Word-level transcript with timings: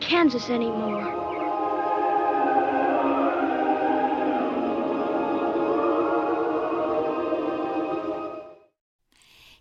Kansas 0.00 0.50
anymore. 0.50 1.19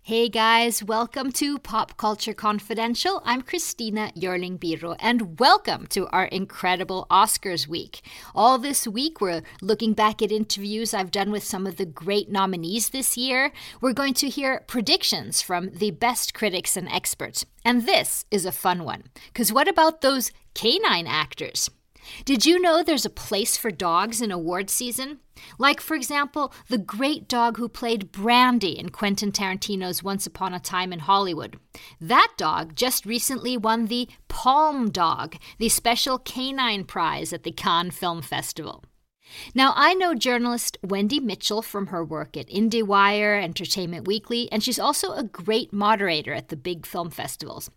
Hey 0.10 0.28
guys, 0.28 0.84
welcome 0.84 1.32
to 1.34 1.60
Pop 1.60 1.96
Culture 1.96 2.34
Confidential. 2.34 3.21
I'm 3.25 3.44
Christina 3.44 4.12
Yerling 4.18 4.57
Biro, 4.57 4.96
and 5.00 5.39
welcome 5.39 5.86
to 5.92 6.07
our 6.07 6.25
incredible 6.25 7.06
Oscars 7.11 7.68
week. 7.68 8.01
All 8.34 8.57
this 8.57 8.87
week, 8.87 9.21
we're 9.21 9.43
looking 9.61 9.93
back 9.93 10.24
at 10.24 10.32
interviews 10.32 10.96
I've 10.96 11.11
done 11.11 11.29
with 11.29 11.43
some 11.43 11.68
of 11.68 11.75
the 11.75 11.86
great 11.86 12.28
nominees 12.28 12.89
this 12.89 13.18
year. 13.18 13.51
We're 13.82 13.93
going 13.93 14.15
to 14.15 14.29
hear 14.29 14.64
predictions 14.65 15.43
from 15.43 15.70
the 15.70 15.92
best 15.92 16.34
critics 16.34 16.76
and 16.76 16.89
experts. 16.89 17.46
And 17.64 17.86
this 17.86 18.26
is 18.32 18.48
a 18.48 18.51
fun 18.51 18.86
one, 18.86 19.04
because 19.32 19.54
what 19.54 19.68
about 19.68 20.01
those 20.01 20.32
canine 20.56 21.06
actors? 21.06 21.70
Did 22.26 22.46
you 22.46 22.60
know 22.60 22.84
there's 22.84 23.06
a 23.06 23.10
place 23.10 23.58
for 23.58 23.72
dogs 23.72 24.22
in 24.22 24.32
award 24.32 24.70
season? 24.70 25.20
Like, 25.58 25.80
for 25.80 25.96
example, 25.96 26.54
the 26.68 26.78
great 26.78 27.28
dog 27.28 27.58
who 27.58 27.70
played 27.70 28.12
Brandy 28.12 28.78
in 28.78 28.90
Quentin 28.90 29.32
Tarantino's 29.32 30.04
Once 30.04 30.28
Upon 30.28 30.54
a 30.54 30.60
Time 30.60 30.92
in 30.92 31.00
Hollywood. 31.00 31.58
That 32.02 32.34
dog 32.38 32.76
just 32.76 33.06
recently 33.06 33.58
won 33.58 33.86
the 33.86 34.09
Palm 34.28 34.90
Dog, 34.90 35.38
the 35.58 35.70
special 35.70 36.18
canine 36.18 36.84
prize 36.84 37.32
at 37.32 37.44
the 37.44 37.52
Cannes 37.52 37.92
Film 37.92 38.22
Festival. 38.22 38.84
Now, 39.54 39.74
I 39.76 39.94
know 39.94 40.14
journalist 40.14 40.78
Wendy 40.84 41.20
Mitchell 41.20 41.62
from 41.62 41.88
her 41.88 42.04
work 42.04 42.38
at 42.38 42.48
IndieWire, 42.48 43.42
Entertainment 43.44 44.08
Weekly, 44.08 44.52
and 44.52 44.64
she's 44.64 44.80
also 44.80 45.14
a 45.14 45.24
great 45.24 45.74
moderator 45.74 46.34
at 46.34 46.50
the 46.50 46.56
big 46.56 46.86
film 46.86 47.10
festivals. 47.10 47.70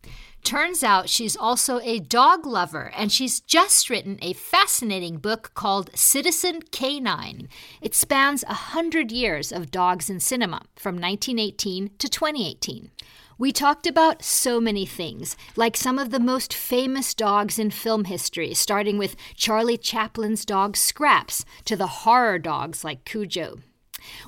Turns 0.45 0.83
out 0.83 1.09
she's 1.09 1.37
also 1.37 1.79
a 1.81 2.01
dog 2.01 2.45
lover, 2.47 2.91
and 2.97 3.13
she's 3.13 3.41
just 3.41 3.89
written 3.89 4.19
a 4.21 4.33
fascinating 4.33 5.19
book 5.19 5.53
called 5.55 5.91
Citizen 5.95 6.63
Canine. 6.73 7.49
It 7.81 7.95
spans 7.95 8.43
a 8.45 8.55
hundred 8.55 9.13
years 9.13 9.53
of 9.53 9.71
dogs 9.71 10.11
in 10.11 10.19
cinema, 10.19 10.63
from 10.75 10.97
1918 10.97 11.91
to 11.99 12.09
2018. 12.09 12.91
We 13.39 13.51
talked 13.51 13.87
about 13.87 14.23
so 14.23 14.61
many 14.61 14.85
things, 14.85 15.37
like 15.57 15.77
some 15.77 15.99
of 15.99 16.11
the 16.11 16.21
most 16.21 16.53
famous 16.53 17.15
dogs 17.15 17.59
in 17.59 17.71
film 17.71 18.05
history, 18.05 18.55
starting 18.55 18.99
with 18.99 19.17
Charlie 19.35 19.79
Chaplin's 19.79 20.45
dog 20.45 20.77
Scraps 20.77 21.45
to 21.65 21.75
the 21.75 21.87
horror 21.87 22.39
dogs 22.39 22.85
like 22.85 23.05
Cujo. 23.05 23.59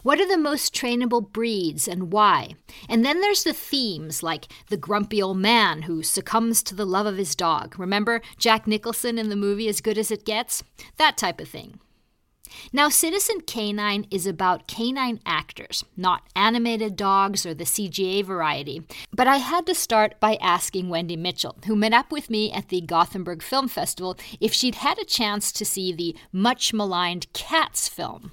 What 0.03 0.21
are 0.21 0.29
the 0.29 0.39
most 0.39 0.75
trainable 0.75 1.33
breeds 1.33 1.89
and 1.89 2.13
why? 2.13 2.55
And 2.89 3.05
then 3.05 3.21
there's 3.21 3.45
the 3.45 3.53
themes 3.53 4.23
like 4.23 4.47
the 4.69 4.77
grumpy 4.77 5.21
old 5.21 5.39
man 5.39 5.83
who 5.83 6.03
succumbs 6.03 6.63
to 6.65 6.75
the 6.75 6.87
love 6.87 7.07
of 7.07 7.19
his 7.19 7.35
dog. 7.35 7.79
Remember 7.79 8.23
Jack 8.39 8.67
Nicholson 8.67 9.19
in 9.19 9.29
the 9.29 9.37
movie 9.37 9.69
As 9.69 9.81
Good 9.81 9.99
as 9.99 10.11
It 10.11 10.25
Gets? 10.25 10.63
That 10.97 11.17
type 11.17 11.41
of 11.41 11.49
thing. 11.49 11.81
Now, 12.73 12.89
Citizen 12.89 13.41
Canine 13.41 14.07
is 14.11 14.27
about 14.27 14.67
canine 14.67 15.21
actors, 15.25 15.85
not 15.97 16.23
animated 16.35 16.97
dogs 16.97 17.47
or 17.47 17.55
the 17.55 17.65
CGI 17.65 18.25
variety. 18.25 18.83
But 19.13 19.27
I 19.29 19.37
had 19.37 19.67
to 19.67 19.75
start 19.75 20.19
by 20.21 20.37
asking 20.41 20.89
Wendy 20.89 21.17
Mitchell, 21.17 21.57
who 21.67 21.77
met 21.77 21.93
up 21.93 22.11
with 22.11 22.31
me 22.31 22.53
at 22.53 22.69
the 22.69 22.81
Gothenburg 22.81 23.43
Film 23.43 23.69
Festival, 23.69 24.17
if 24.41 24.53
she'd 24.53 24.77
had 24.77 24.99
a 24.99 25.05
chance 25.05 25.53
to 25.53 25.65
see 25.65 25.93
the 25.93 26.17
much 26.33 26.73
maligned 26.73 27.33
Cats 27.33 27.89
film. 27.89 28.33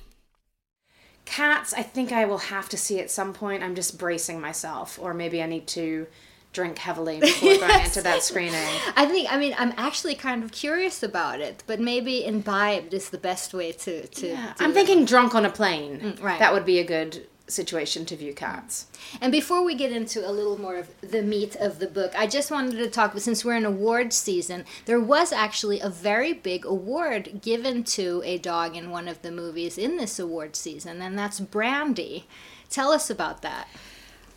Cats, 1.25 1.73
I 1.73 1.83
think 1.83 2.11
I 2.11 2.25
will 2.25 2.39
have 2.39 2.67
to 2.69 2.77
see 2.77 2.99
at 2.99 3.11
some 3.11 3.33
point. 3.33 3.63
I'm 3.63 3.75
just 3.75 3.97
bracing 3.97 4.41
myself, 4.41 4.99
or 4.99 5.13
maybe 5.13 5.41
I 5.41 5.45
need 5.45 5.67
to 5.67 6.07
drink 6.53 6.77
heavily 6.77 7.19
before 7.21 7.49
yes. 7.49 7.59
going 7.59 7.85
into 7.85 8.01
that 8.01 8.23
screening. 8.23 8.67
I 8.95 9.05
think 9.05 9.31
I 9.31 9.37
mean 9.37 9.55
I'm 9.57 9.73
actually 9.77 10.15
kind 10.15 10.43
of 10.43 10.51
curious 10.51 11.03
about 11.03 11.39
it, 11.39 11.63
but 11.67 11.79
maybe 11.79 12.25
imbibed 12.25 12.93
is 12.93 13.09
the 13.09 13.17
best 13.17 13.53
way 13.53 13.71
to 13.71 14.07
to. 14.07 14.27
Yeah. 14.27 14.53
I'm 14.59 14.73
thinking 14.73 15.05
drunk 15.05 15.35
on 15.35 15.45
a 15.45 15.49
plane. 15.49 15.99
Mm, 15.99 16.23
right. 16.23 16.39
That 16.39 16.53
would 16.53 16.65
be 16.65 16.79
a 16.79 16.85
good 16.85 17.27
situation 17.51 18.05
to 18.05 18.15
view 18.15 18.33
cats. 18.33 18.87
And 19.19 19.31
before 19.31 19.63
we 19.63 19.75
get 19.75 19.91
into 19.91 20.27
a 20.27 20.31
little 20.31 20.59
more 20.59 20.77
of 20.77 20.89
the 21.01 21.21
meat 21.21 21.55
of 21.57 21.79
the 21.79 21.87
book, 21.87 22.13
I 22.17 22.25
just 22.25 22.49
wanted 22.49 22.77
to 22.77 22.89
talk 22.89 23.13
But 23.13 23.21
since 23.21 23.43
we're 23.43 23.57
in 23.57 23.65
awards 23.65 24.15
season, 24.15 24.65
there 24.85 24.99
was 24.99 25.31
actually 25.31 25.79
a 25.79 25.89
very 25.89 26.33
big 26.33 26.65
award 26.65 27.41
given 27.41 27.83
to 27.83 28.21
a 28.23 28.37
dog 28.37 28.75
in 28.75 28.89
one 28.89 29.07
of 29.07 29.21
the 29.21 29.31
movies 29.31 29.77
in 29.77 29.97
this 29.97 30.17
award 30.17 30.55
season, 30.55 31.01
and 31.01 31.17
that's 31.17 31.39
Brandy. 31.39 32.25
Tell 32.69 32.91
us 32.91 33.09
about 33.09 33.41
that. 33.41 33.67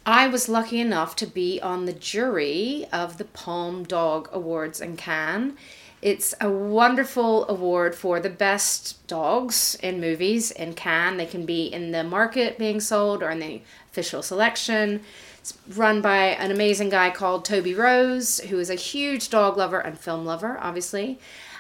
I 0.06 0.26
was 0.26 0.50
lucky 0.50 0.80
enough 0.80 1.16
to 1.16 1.26
be 1.26 1.58
on 1.62 1.86
the 1.86 1.92
jury 1.94 2.84
of 2.92 3.16
the 3.16 3.24
Palm 3.24 3.84
Dog 3.84 4.28
Awards 4.32 4.82
in 4.82 4.98
Cannes. 4.98 5.56
It's 6.02 6.34
a 6.42 6.50
wonderful 6.50 7.48
award 7.48 7.94
for 7.94 8.20
the 8.20 8.28
best 8.28 9.06
dogs 9.06 9.78
in 9.82 10.02
movies 10.02 10.50
in 10.50 10.74
Cannes. 10.74 11.16
They 11.16 11.24
can 11.24 11.46
be 11.46 11.64
in 11.72 11.92
the 11.92 12.04
market 12.04 12.58
being 12.58 12.80
sold 12.80 13.22
or 13.22 13.30
in 13.30 13.38
the 13.38 13.62
official 13.90 14.22
selection. 14.22 15.00
It's 15.38 15.56
run 15.74 16.02
by 16.02 16.16
an 16.16 16.50
amazing 16.50 16.90
guy 16.90 17.08
called 17.08 17.46
Toby 17.46 17.72
Rose, 17.72 18.40
who 18.40 18.58
is 18.58 18.68
a 18.68 18.74
huge 18.74 19.30
dog 19.30 19.56
lover 19.56 19.78
and 19.78 19.98
film 19.98 20.26
lover, 20.26 20.58
obviously. 20.60 21.18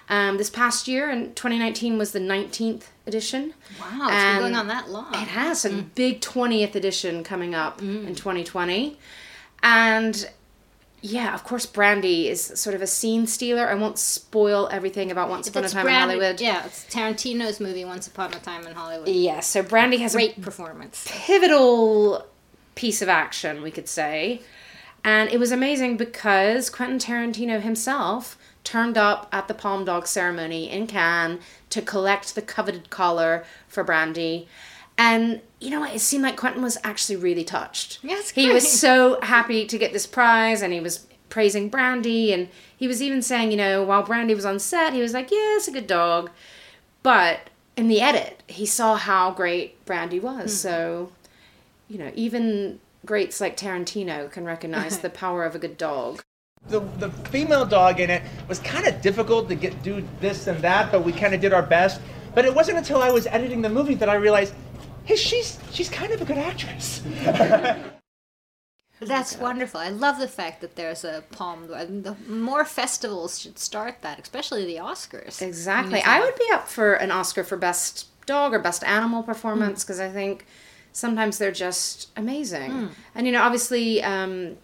Um, 0.08 0.36
this 0.36 0.50
past 0.50 0.86
year 0.86 1.10
in 1.10 1.34
2019 1.34 1.96
was 1.96 2.12
the 2.12 2.18
19th 2.18 2.84
edition. 3.06 3.54
Wow, 3.80 4.08
it's 4.08 4.24
been 4.24 4.38
going 4.38 4.54
on 4.54 4.68
that 4.68 4.90
long. 4.90 5.14
It 5.14 5.28
has. 5.28 5.64
A 5.64 5.70
mm. 5.70 5.86
big 5.94 6.20
20th 6.20 6.74
edition 6.74 7.24
coming 7.24 7.54
up 7.54 7.80
mm. 7.80 8.06
in 8.06 8.14
2020. 8.14 8.98
And 9.62 10.28
yeah, 11.00 11.34
of 11.34 11.44
course, 11.44 11.66
Brandy 11.66 12.28
is 12.28 12.42
sort 12.42 12.74
of 12.74 12.80
a 12.80 12.86
scene 12.86 13.26
stealer. 13.26 13.68
I 13.68 13.74
won't 13.74 13.98
spoil 13.98 14.68
everything 14.70 15.10
about 15.10 15.28
Once 15.28 15.48
Upon 15.48 15.64
a 15.64 15.68
Time 15.68 15.84
Brandy, 15.84 16.14
in 16.14 16.20
Hollywood. 16.20 16.40
Yeah, 16.40 16.64
it's 16.64 16.84
Tarantino's 16.86 17.60
movie 17.60 17.84
Once 17.84 18.06
Upon 18.06 18.32
a 18.32 18.38
Time 18.38 18.66
in 18.66 18.74
Hollywood. 18.74 19.08
Yeah, 19.08 19.40
so 19.40 19.62
Brandy 19.62 19.98
has 19.98 20.14
a 20.14 20.16
great 20.16 20.38
a 20.38 20.40
performance, 20.40 21.06
pivotal 21.08 22.24
piece 22.74 23.02
of 23.02 23.10
action, 23.10 23.60
we 23.60 23.70
could 23.70 23.86
say, 23.86 24.40
and 25.04 25.28
it 25.28 25.38
was 25.38 25.52
amazing 25.52 25.98
because 25.98 26.70
Quentin 26.70 26.98
Tarantino 26.98 27.60
himself 27.60 28.38
turned 28.64 28.96
up 28.96 29.28
at 29.30 29.46
the 29.46 29.54
Palm 29.54 29.84
Dog 29.84 30.06
ceremony 30.06 30.70
in 30.70 30.86
Cannes 30.86 31.38
to 31.70 31.82
collect 31.82 32.34
the 32.34 32.42
coveted 32.42 32.90
collar 32.90 33.44
for 33.68 33.84
Brandy. 33.84 34.48
And 34.96 35.40
you 35.60 35.70
know 35.70 35.80
what? 35.80 35.94
It 35.94 36.00
seemed 36.00 36.22
like 36.22 36.36
Quentin 36.36 36.62
was 36.62 36.78
actually 36.82 37.16
really 37.16 37.44
touched. 37.44 37.98
Yes, 38.02 38.30
he 38.30 38.50
was 38.50 38.70
so 38.70 39.20
happy 39.20 39.66
to 39.66 39.78
get 39.78 39.92
this 39.92 40.06
prize, 40.06 40.62
and 40.62 40.72
he 40.72 40.80
was 40.80 41.06
praising 41.28 41.68
Brandy, 41.68 42.32
and 42.32 42.48
he 42.76 42.88
was 42.88 43.02
even 43.02 43.20
saying, 43.20 43.50
you 43.50 43.56
know, 43.56 43.82
while 43.82 44.02
Brandy 44.02 44.34
was 44.34 44.44
on 44.44 44.58
set, 44.58 44.92
he 44.92 45.00
was 45.00 45.12
like, 45.12 45.30
"Yeah, 45.30 45.56
it's 45.56 45.68
a 45.68 45.72
good 45.72 45.88
dog," 45.88 46.30
but 47.02 47.50
in 47.76 47.88
the 47.88 48.00
edit, 48.00 48.42
he 48.46 48.66
saw 48.66 48.94
how 48.94 49.32
great 49.32 49.84
Brandy 49.84 50.20
was. 50.20 50.52
Mm. 50.52 50.56
So, 50.56 51.12
you 51.88 51.98
know, 51.98 52.12
even 52.14 52.78
greats 53.04 53.40
like 53.40 53.56
Tarantino 53.56 54.30
can 54.30 54.44
recognize 54.44 54.98
the 55.00 55.10
power 55.10 55.44
of 55.44 55.56
a 55.56 55.58
good 55.58 55.76
dog 55.76 56.22
the, 56.68 56.80
the 56.98 57.10
female 57.28 57.64
dog 57.64 58.00
in 58.00 58.10
it 58.10 58.22
was 58.48 58.58
kind 58.60 58.86
of 58.86 59.00
difficult 59.00 59.48
to 59.48 59.54
get 59.54 59.82
do 59.82 60.06
this 60.20 60.46
and 60.46 60.60
that, 60.60 60.90
but 60.90 61.04
we 61.04 61.12
kind 61.12 61.34
of 61.34 61.40
did 61.40 61.52
our 61.52 61.62
best. 61.62 62.00
But 62.34 62.44
it 62.44 62.54
wasn't 62.54 62.78
until 62.78 63.02
I 63.02 63.10
was 63.10 63.26
editing 63.26 63.62
the 63.62 63.68
movie 63.68 63.94
that 63.94 64.08
I 64.08 64.14
realized, 64.14 64.54
hey, 65.04 65.16
she's 65.16 65.58
she's 65.72 65.88
kind 65.88 66.12
of 66.12 66.22
a 66.22 66.24
good 66.24 66.38
actress. 66.38 67.02
That's 69.00 69.36
wonderful. 69.36 69.80
I 69.80 69.90
love 69.90 70.18
the 70.18 70.28
fact 70.28 70.60
that 70.60 70.76
there's 70.76 71.04
a 71.04 71.24
palm. 71.32 71.66
The 71.66 72.16
more 72.26 72.64
festivals 72.64 73.40
should 73.40 73.58
start 73.58 73.96
that, 74.02 74.18
especially 74.18 74.64
the 74.64 74.76
Oscars. 74.76 75.42
Exactly. 75.42 76.00
I 76.02 76.20
would 76.20 76.36
be 76.36 76.46
up 76.52 76.68
for 76.68 76.94
an 76.94 77.10
Oscar 77.10 77.44
for 77.44 77.56
best 77.56 78.08
dog 78.26 78.54
or 78.54 78.58
best 78.58 78.82
animal 78.84 79.22
performance 79.22 79.84
because 79.84 79.98
mm. 79.98 80.08
I 80.08 80.10
think 80.10 80.46
sometimes 80.92 81.38
they're 81.38 81.52
just 81.52 82.10
amazing. 82.16 82.70
Mm. 82.70 82.90
And 83.14 83.26
you 83.26 83.32
know, 83.32 83.42
obviously, 83.42 84.02
um, 84.02 84.56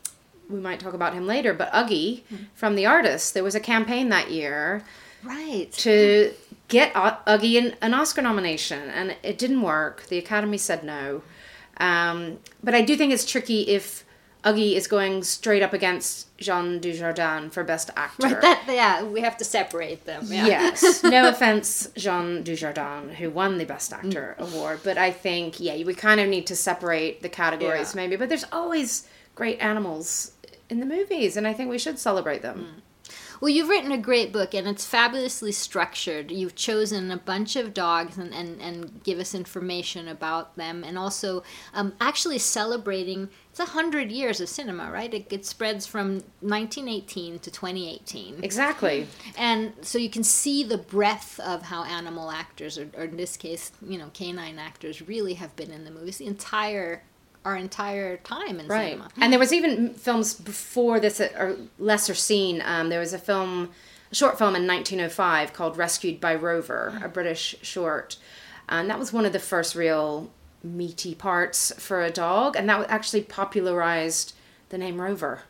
we 0.51 0.61
might 0.61 0.81
talk 0.81 0.95
about 0.95 1.15
him 1.15 1.27
later, 1.27 1.55
but 1.55 1.73
Uggie 1.73 2.23
mm-hmm. 2.23 2.45
from 2.55 2.75
The 2.75 2.87
Artist, 2.87 3.35
there 3.35 3.45
was 3.45 3.55
a 3.55 3.61
campaign 3.61 4.09
that 4.09 4.31
year. 4.31 4.83
Right. 5.23 5.71
To 5.73 6.33
get 6.69 6.93
Uggie 6.95 7.59
an, 7.59 7.77
an 7.83 7.95
Oscar 7.95 8.23
nomination, 8.23 8.89
and 8.91 9.17
it 9.23 9.39
didn't 9.39 9.63
work. 9.63 10.07
The 10.07 10.19
Academy 10.19 10.59
said 10.59 10.85
no. 10.85 11.23
Um, 11.79 12.39
but 12.63 12.75
I 12.75 12.83
do 12.83 12.97
think 12.97 13.13
it's 13.13 13.31
tricky 13.31 13.63
if 13.63 14.05
Uggie 14.45 14.75
is 14.75 14.87
going 14.87 15.23
straight 15.23 15.63
up 15.63 15.73
against 15.73 16.35
Jean 16.39 16.81
Dujardin 16.81 17.53
for 17.53 17.63
Best 17.63 17.91
Actor. 17.97 18.27
Right, 18.29 18.41
that, 18.41 18.65
yeah, 18.69 19.03
we 19.03 19.21
have 19.21 19.37
to 19.39 19.45
separate 19.45 20.07
them. 20.07 20.25
Yeah. 20.27 20.47
Yes. 20.47 21.03
no 21.05 21.29
offense, 21.29 21.91
Jean 21.97 22.43
Dujardin, 22.43 23.15
who 23.15 23.31
won 23.31 23.59
the 23.59 23.65
Best 23.65 23.93
Actor 23.93 24.37
mm. 24.39 24.53
award, 24.53 24.81
but 24.83 24.97
I 24.97 25.11
think, 25.11 25.61
yeah, 25.61 25.83
we 25.85 25.95
kind 25.95 26.21
of 26.21 26.29
need 26.29 26.47
to 26.47 26.57
separate 26.57 27.23
the 27.23 27.29
categories 27.29 27.95
yeah. 27.95 28.03
maybe. 28.03 28.17
But 28.17 28.29
there's 28.29 28.47
always 28.53 29.07
great 29.35 29.61
animals 29.61 30.33
in 30.71 30.81
the 30.81 30.87
movies, 30.87 31.37
and 31.37 31.47
I 31.47 31.53
think 31.53 31.71
we 31.71 31.79
should 31.79 31.99
celebrate 31.99 32.43
them. 32.43 32.77
Mm. 32.77 32.83
Well, 33.41 33.49
you've 33.49 33.71
written 33.71 33.91
a 33.91 33.99
great 33.99 34.33
book 34.33 34.53
and 34.53 34.69
it's 34.69 34.85
fabulously 34.85 35.53
structured. 35.53 36.31
You've 36.31 36.55
chosen 36.55 37.11
a 37.11 37.17
bunch 37.17 37.57
of 37.57 37.73
dogs 37.73 38.19
and, 38.19 38.35
and, 38.35 38.61
and 38.61 39.03
give 39.03 39.19
us 39.19 39.35
information 39.35 40.09
about 40.09 40.57
them 40.57 40.85
and 40.85 40.99
also 40.99 41.43
um, 41.73 41.95
actually 42.01 42.39
celebrating 42.39 43.31
it's 43.51 43.59
a 43.59 43.65
hundred 43.65 44.13
years 44.13 44.41
of 44.41 44.49
cinema, 44.49 44.91
right? 44.93 45.13
It, 45.13 45.33
it 45.33 45.47
spreads 45.47 45.87
from 45.87 46.23
1918 46.41 47.41
to 47.41 47.51
2018. 47.51 48.45
Exactly. 48.45 49.09
And 49.37 49.73
so 49.81 49.99
you 49.99 50.11
can 50.11 50.23
see 50.23 50.63
the 50.63 50.79
breadth 50.79 51.41
of 51.41 51.63
how 51.63 51.83
animal 51.85 52.31
actors, 52.31 52.79
or, 52.79 52.89
or 52.97 53.05
in 53.05 53.17
this 53.17 53.37
case, 53.37 53.73
you 53.85 53.99
know, 53.99 54.11
canine 54.13 54.59
actors, 54.59 55.03
really 55.03 55.35
have 55.35 55.57
been 55.57 55.73
in 55.73 55.85
the 55.85 55.91
movies 55.91 56.19
the 56.19 56.27
entire 56.27 57.03
our 57.45 57.57
entire 57.57 58.19
time 58.19 58.61
in 58.61 58.69
Right. 58.69 58.91
cinema. 58.93 59.09
And 59.21 59.33
there 59.33 59.39
was 59.41 59.53
even 59.53 59.95
films 59.95 60.35
before 60.35 61.01
this 61.01 61.19
that 61.19 61.35
are 61.37 61.57
lesser 61.79 62.15
seen. 62.15 62.63
Um, 62.65 62.89
there 62.91 63.01
was 63.01 63.13
a 63.13 63.19
film, 63.19 63.71
a 64.13 64.15
short 64.15 64.37
film 64.39 64.55
in 64.55 64.67
1905 64.67 65.53
called 65.53 65.77
Rescued 65.79 66.21
by 66.21 66.35
Rover, 66.35 67.01
a 67.03 67.09
British 67.09 67.57
short. 67.63 68.17
And 68.69 68.89
that 68.91 68.99
was 68.99 69.13
one 69.13 69.25
of 69.25 69.33
the 69.33 69.39
first 69.39 69.75
real 69.75 70.31
meaty 70.63 71.15
parts 71.15 71.73
for 71.79 72.03
a 72.03 72.11
dog. 72.11 72.57
And 72.57 72.69
that 72.69 72.89
actually 72.91 73.23
popularized 73.23 74.35
the 74.69 74.79
name 74.79 75.01
Rover. 75.01 75.41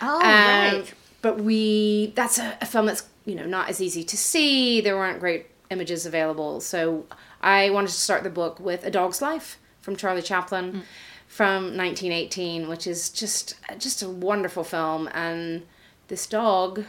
Oh, 0.00 0.16
Um, 0.16 0.22
right. 0.22 0.94
But 1.22 1.40
we, 1.40 2.12
that's 2.16 2.38
a, 2.38 2.56
a 2.60 2.66
film 2.66 2.86
that's, 2.86 3.04
you 3.24 3.34
know, 3.34 3.46
not 3.46 3.68
as 3.68 3.80
easy 3.80 4.02
to 4.04 4.16
see. 4.16 4.80
There 4.80 4.96
weren't 4.96 5.20
great 5.20 5.46
images 5.70 6.04
available. 6.06 6.60
So 6.60 7.06
I 7.40 7.70
wanted 7.70 7.88
to 7.88 7.94
start 7.94 8.22
the 8.24 8.30
book 8.30 8.58
with 8.60 8.84
A 8.84 8.90
Dog's 8.90 9.22
Life 9.22 9.58
from 9.80 9.96
Charlie 9.96 10.22
Chaplin 10.22 10.72
Mm. 10.72 10.82
From 11.32 11.78
1918, 11.78 12.68
which 12.68 12.86
is 12.86 13.08
just, 13.08 13.54
just 13.78 14.02
a 14.02 14.08
wonderful 14.08 14.62
film. 14.62 15.08
And 15.14 15.62
this 16.08 16.26
dog 16.26 16.84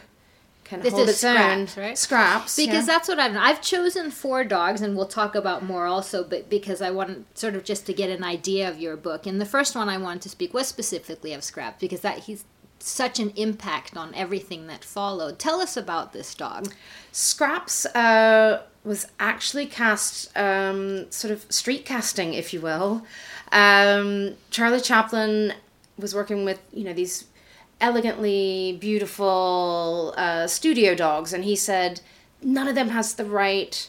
can 0.64 0.80
This 0.80 0.92
hold 0.92 1.08
its 1.08 1.24
own. 1.24 1.66
Scraps, 1.66 1.76
right? 1.78 1.96
Scraps. 1.96 2.56
Because 2.56 2.86
yeah. 2.86 2.94
that's 2.94 3.08
what 3.08 3.18
I've 3.18 3.32
done. 3.32 3.42
I've 3.42 3.62
chosen 3.62 4.10
four 4.10 4.44
dogs, 4.44 4.82
and 4.82 4.98
we'll 4.98 5.06
talk 5.06 5.34
about 5.34 5.64
more 5.64 5.86
also, 5.86 6.22
but 6.22 6.50
because 6.50 6.82
I 6.82 6.90
want 6.90 7.38
sort 7.38 7.54
of 7.54 7.64
just 7.64 7.86
to 7.86 7.94
get 7.94 8.10
an 8.10 8.22
idea 8.22 8.68
of 8.68 8.78
your 8.78 8.98
book. 8.98 9.26
And 9.26 9.40
the 9.40 9.46
first 9.46 9.74
one 9.74 9.88
I 9.88 9.96
wanted 9.96 10.20
to 10.22 10.28
speak 10.28 10.52
was 10.52 10.68
specifically 10.68 11.32
of 11.32 11.42
Scraps, 11.42 11.80
because 11.80 12.02
that 12.02 12.18
he's 12.20 12.44
such 12.86 13.18
an 13.18 13.32
impact 13.36 13.96
on 13.96 14.14
everything 14.14 14.66
that 14.66 14.84
followed. 14.84 15.38
Tell 15.38 15.60
us 15.60 15.76
about 15.76 16.12
this 16.12 16.34
dog. 16.34 16.72
Scraps 17.12 17.86
uh, 17.86 18.62
was 18.84 19.06
actually 19.18 19.66
cast, 19.66 20.36
um, 20.36 21.10
sort 21.10 21.32
of 21.32 21.50
street 21.50 21.86
casting, 21.86 22.34
if 22.34 22.52
you 22.52 22.60
will. 22.60 23.02
Um, 23.52 24.34
Charlie 24.50 24.80
Chaplin 24.80 25.54
was 25.96 26.14
working 26.14 26.44
with, 26.44 26.60
you 26.72 26.84
know, 26.84 26.92
these 26.92 27.24
elegantly 27.80 28.76
beautiful 28.80 30.12
uh, 30.16 30.46
studio 30.46 30.94
dogs, 30.94 31.32
and 31.32 31.44
he 31.44 31.56
said 31.56 32.00
none 32.42 32.68
of 32.68 32.74
them 32.74 32.90
has 32.90 33.14
the 33.14 33.24
right. 33.24 33.88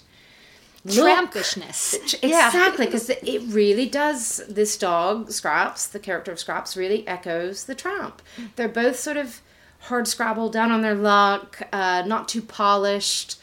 Trampishness. 0.86 2.16
Yeah. 2.22 2.48
Exactly, 2.48 2.86
because 2.86 3.10
it 3.10 3.42
really 3.48 3.88
does. 3.88 4.42
This 4.48 4.78
dog, 4.78 5.32
Scraps, 5.32 5.88
the 5.88 6.00
character 6.00 6.32
of 6.32 6.40
Scraps, 6.40 6.78
really 6.78 7.08
echoes 7.08 7.66
the 7.66 7.76
tramp. 7.76 8.22
They're 8.56 8.68
both 8.68 8.98
sort 9.00 9.18
of 9.18 9.42
hard 9.80 10.08
scrabble, 10.08 10.50
down 10.50 10.72
on 10.72 10.82
their 10.82 10.96
luck, 10.96 11.62
uh, 11.72 12.04
not 12.06 12.28
too 12.28 12.42
polished. 12.42 13.40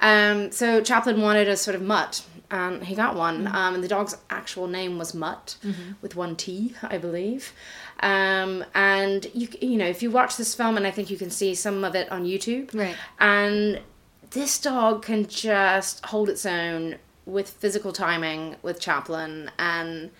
Um, 0.00 0.50
so 0.50 0.80
Chaplin 0.80 1.20
wanted 1.20 1.48
a 1.48 1.56
sort 1.56 1.74
of 1.74 1.82
mutt, 1.82 2.24
and 2.50 2.84
he 2.84 2.94
got 2.94 3.14
one. 3.14 3.46
Um, 3.46 3.74
and 3.74 3.84
the 3.84 3.88
dog's 3.88 4.16
actual 4.30 4.66
name 4.66 4.98
was 4.98 5.14
Mutt, 5.14 5.56
with 6.02 6.16
one 6.16 6.36
T, 6.36 6.74
I 6.82 6.98
believe. 6.98 7.52
Um, 8.00 8.64
and 8.74 9.26
you 9.34 9.48
you 9.60 9.76
know 9.78 9.86
if 9.86 10.02
you 10.02 10.10
watch 10.10 10.36
this 10.36 10.54
film, 10.54 10.76
and 10.76 10.86
I 10.86 10.90
think 10.90 11.10
you 11.10 11.16
can 11.16 11.30
see 11.30 11.54
some 11.54 11.84
of 11.84 11.94
it 11.94 12.10
on 12.10 12.24
YouTube. 12.24 12.74
Right. 12.74 12.96
And 13.20 13.80
this 14.34 14.58
dog 14.58 15.02
can 15.02 15.26
just 15.26 16.04
hold 16.06 16.28
its 16.28 16.44
own 16.44 16.96
with 17.24 17.48
physical 17.48 17.92
timing 17.92 18.56
with 18.62 18.78
Chaplin 18.78 19.50
and 19.58 20.10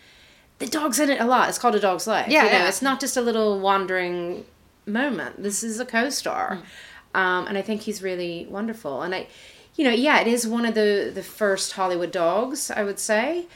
the 0.59 0.67
dog's 0.67 0.99
in 0.99 1.11
it 1.11 1.21
a 1.21 1.25
lot. 1.25 1.49
It's 1.49 1.59
called 1.59 1.75
a 1.75 1.81
dog's 1.81 2.07
life. 2.07 2.29
Yeah, 2.29 2.45
you 2.45 2.51
know, 2.51 2.59
yeah. 2.59 2.69
it's 2.69 2.81
not 2.81 3.01
just 3.01 3.17
a 3.17 3.21
little 3.21 3.61
wandering 3.61 4.47
moment. 4.87 5.43
This 5.43 5.63
is 5.63 5.81
a 5.81 5.85
co-star. 5.85 6.57
Hmm. 6.57 7.21
Um, 7.21 7.47
and 7.47 7.59
I 7.59 7.63
think 7.63 7.83
he's 7.83 8.03
really 8.03 8.47
wonderful. 8.49 9.03
And 9.03 9.15
I 9.15 9.27
you 9.77 9.85
know, 9.85 9.91
yeah, 9.91 10.21
it 10.21 10.27
is 10.27 10.47
one 10.47 10.65
of 10.65 10.75
the 10.75 11.11
the 11.13 11.23
first 11.23 11.73
Hollywood 11.73 12.13
dogs, 12.13 12.71
I 12.71 12.85
would 12.85 12.99
say. 12.99 13.47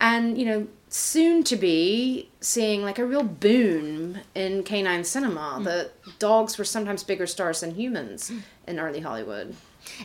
And, 0.00 0.36
you 0.36 0.44
know, 0.44 0.66
soon 0.88 1.42
to 1.44 1.56
be 1.56 2.28
seeing 2.40 2.82
like 2.82 2.98
a 2.98 3.06
real 3.06 3.22
boom 3.22 4.18
in 4.34 4.62
canine 4.62 5.04
cinema. 5.04 5.56
Hmm. 5.56 5.64
The 5.64 5.90
dogs 6.18 6.58
were 6.58 6.64
sometimes 6.64 7.02
bigger 7.02 7.26
stars 7.26 7.60
than 7.60 7.74
humans 7.74 8.28
hmm. 8.28 8.38
in 8.66 8.78
early 8.78 9.00
Hollywood. 9.00 9.54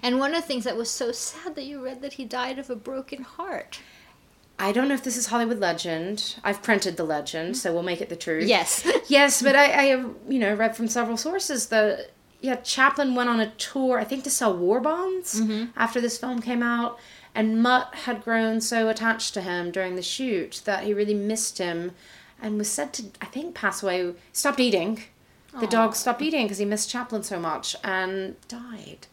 And 0.02 0.20
one 0.20 0.34
of 0.34 0.42
the 0.42 0.48
things 0.48 0.64
that 0.64 0.78
was 0.78 0.90
so 0.90 1.12
sad 1.12 1.56
that 1.56 1.64
you 1.64 1.84
read 1.84 2.02
that 2.02 2.14
he 2.14 2.26
died 2.26 2.60
of 2.60 2.70
a 2.70 2.76
broken 2.76 3.24
heart. 3.24 3.80
I 4.60 4.72
don't 4.72 4.88
know 4.88 4.94
if 4.94 5.04
this 5.04 5.18
is 5.18 5.28
Hollywood 5.28 5.60
legend. 5.60 6.36
I've 6.44 6.62
printed 6.62 6.96
the 6.96 7.04
legend, 7.04 7.58
so 7.58 7.74
we'll 7.74 7.82
make 7.82 8.00
it 8.00 8.10
the 8.10 8.16
truth. 8.16 8.48
Yes. 8.48 8.88
yes, 9.08 9.42
but 9.42 9.56
I, 9.56 9.64
I 9.64 9.84
have, 9.86 10.10
you 10.30 10.38
know, 10.38 10.54
read 10.54 10.78
from 10.78 10.88
several 10.88 11.18
sources 11.18 11.68
that, 11.68 12.12
yeah, 12.42 12.56
Chaplin 12.58 13.16
went 13.16 13.30
on 13.30 13.40
a 13.40 13.52
tour, 13.52 13.98
I 13.98 14.04
think 14.04 14.24
to 14.26 14.30
sell 14.30 14.56
war 14.56 14.80
bonds 14.80 15.42
mm-hmm. 15.42 15.72
after 15.76 16.00
this 16.00 16.18
film 16.18 16.42
came 16.42 16.62
out. 16.62 17.00
And 17.34 17.64
Mutt 17.64 17.96
had 18.04 18.24
grown 18.24 18.62
so 18.62 18.90
attached 18.90 19.34
to 19.36 19.42
him 19.42 19.72
during 19.72 19.96
the 19.96 20.02
shoot 20.02 20.62
that 20.66 20.84
he 20.84 20.94
really 20.94 21.14
missed 21.14 21.58
him 21.58 21.94
and 22.42 22.58
was 22.58 22.70
said 22.70 22.94
to, 22.94 23.06
I 23.22 23.26
think, 23.26 23.56
pass 23.56 23.82
away. 23.82 24.14
Stopped 24.34 24.60
eating. 24.60 25.02
The 25.60 25.68
dog 25.68 25.96
stopped 25.96 26.22
eating 26.22 26.46
because 26.46 26.60
he 26.60 26.66
missed 26.66 26.90
Chaplin 26.90 27.24
so 27.24 27.40
much 27.40 27.76
and 27.84 28.36
died. 28.48 29.08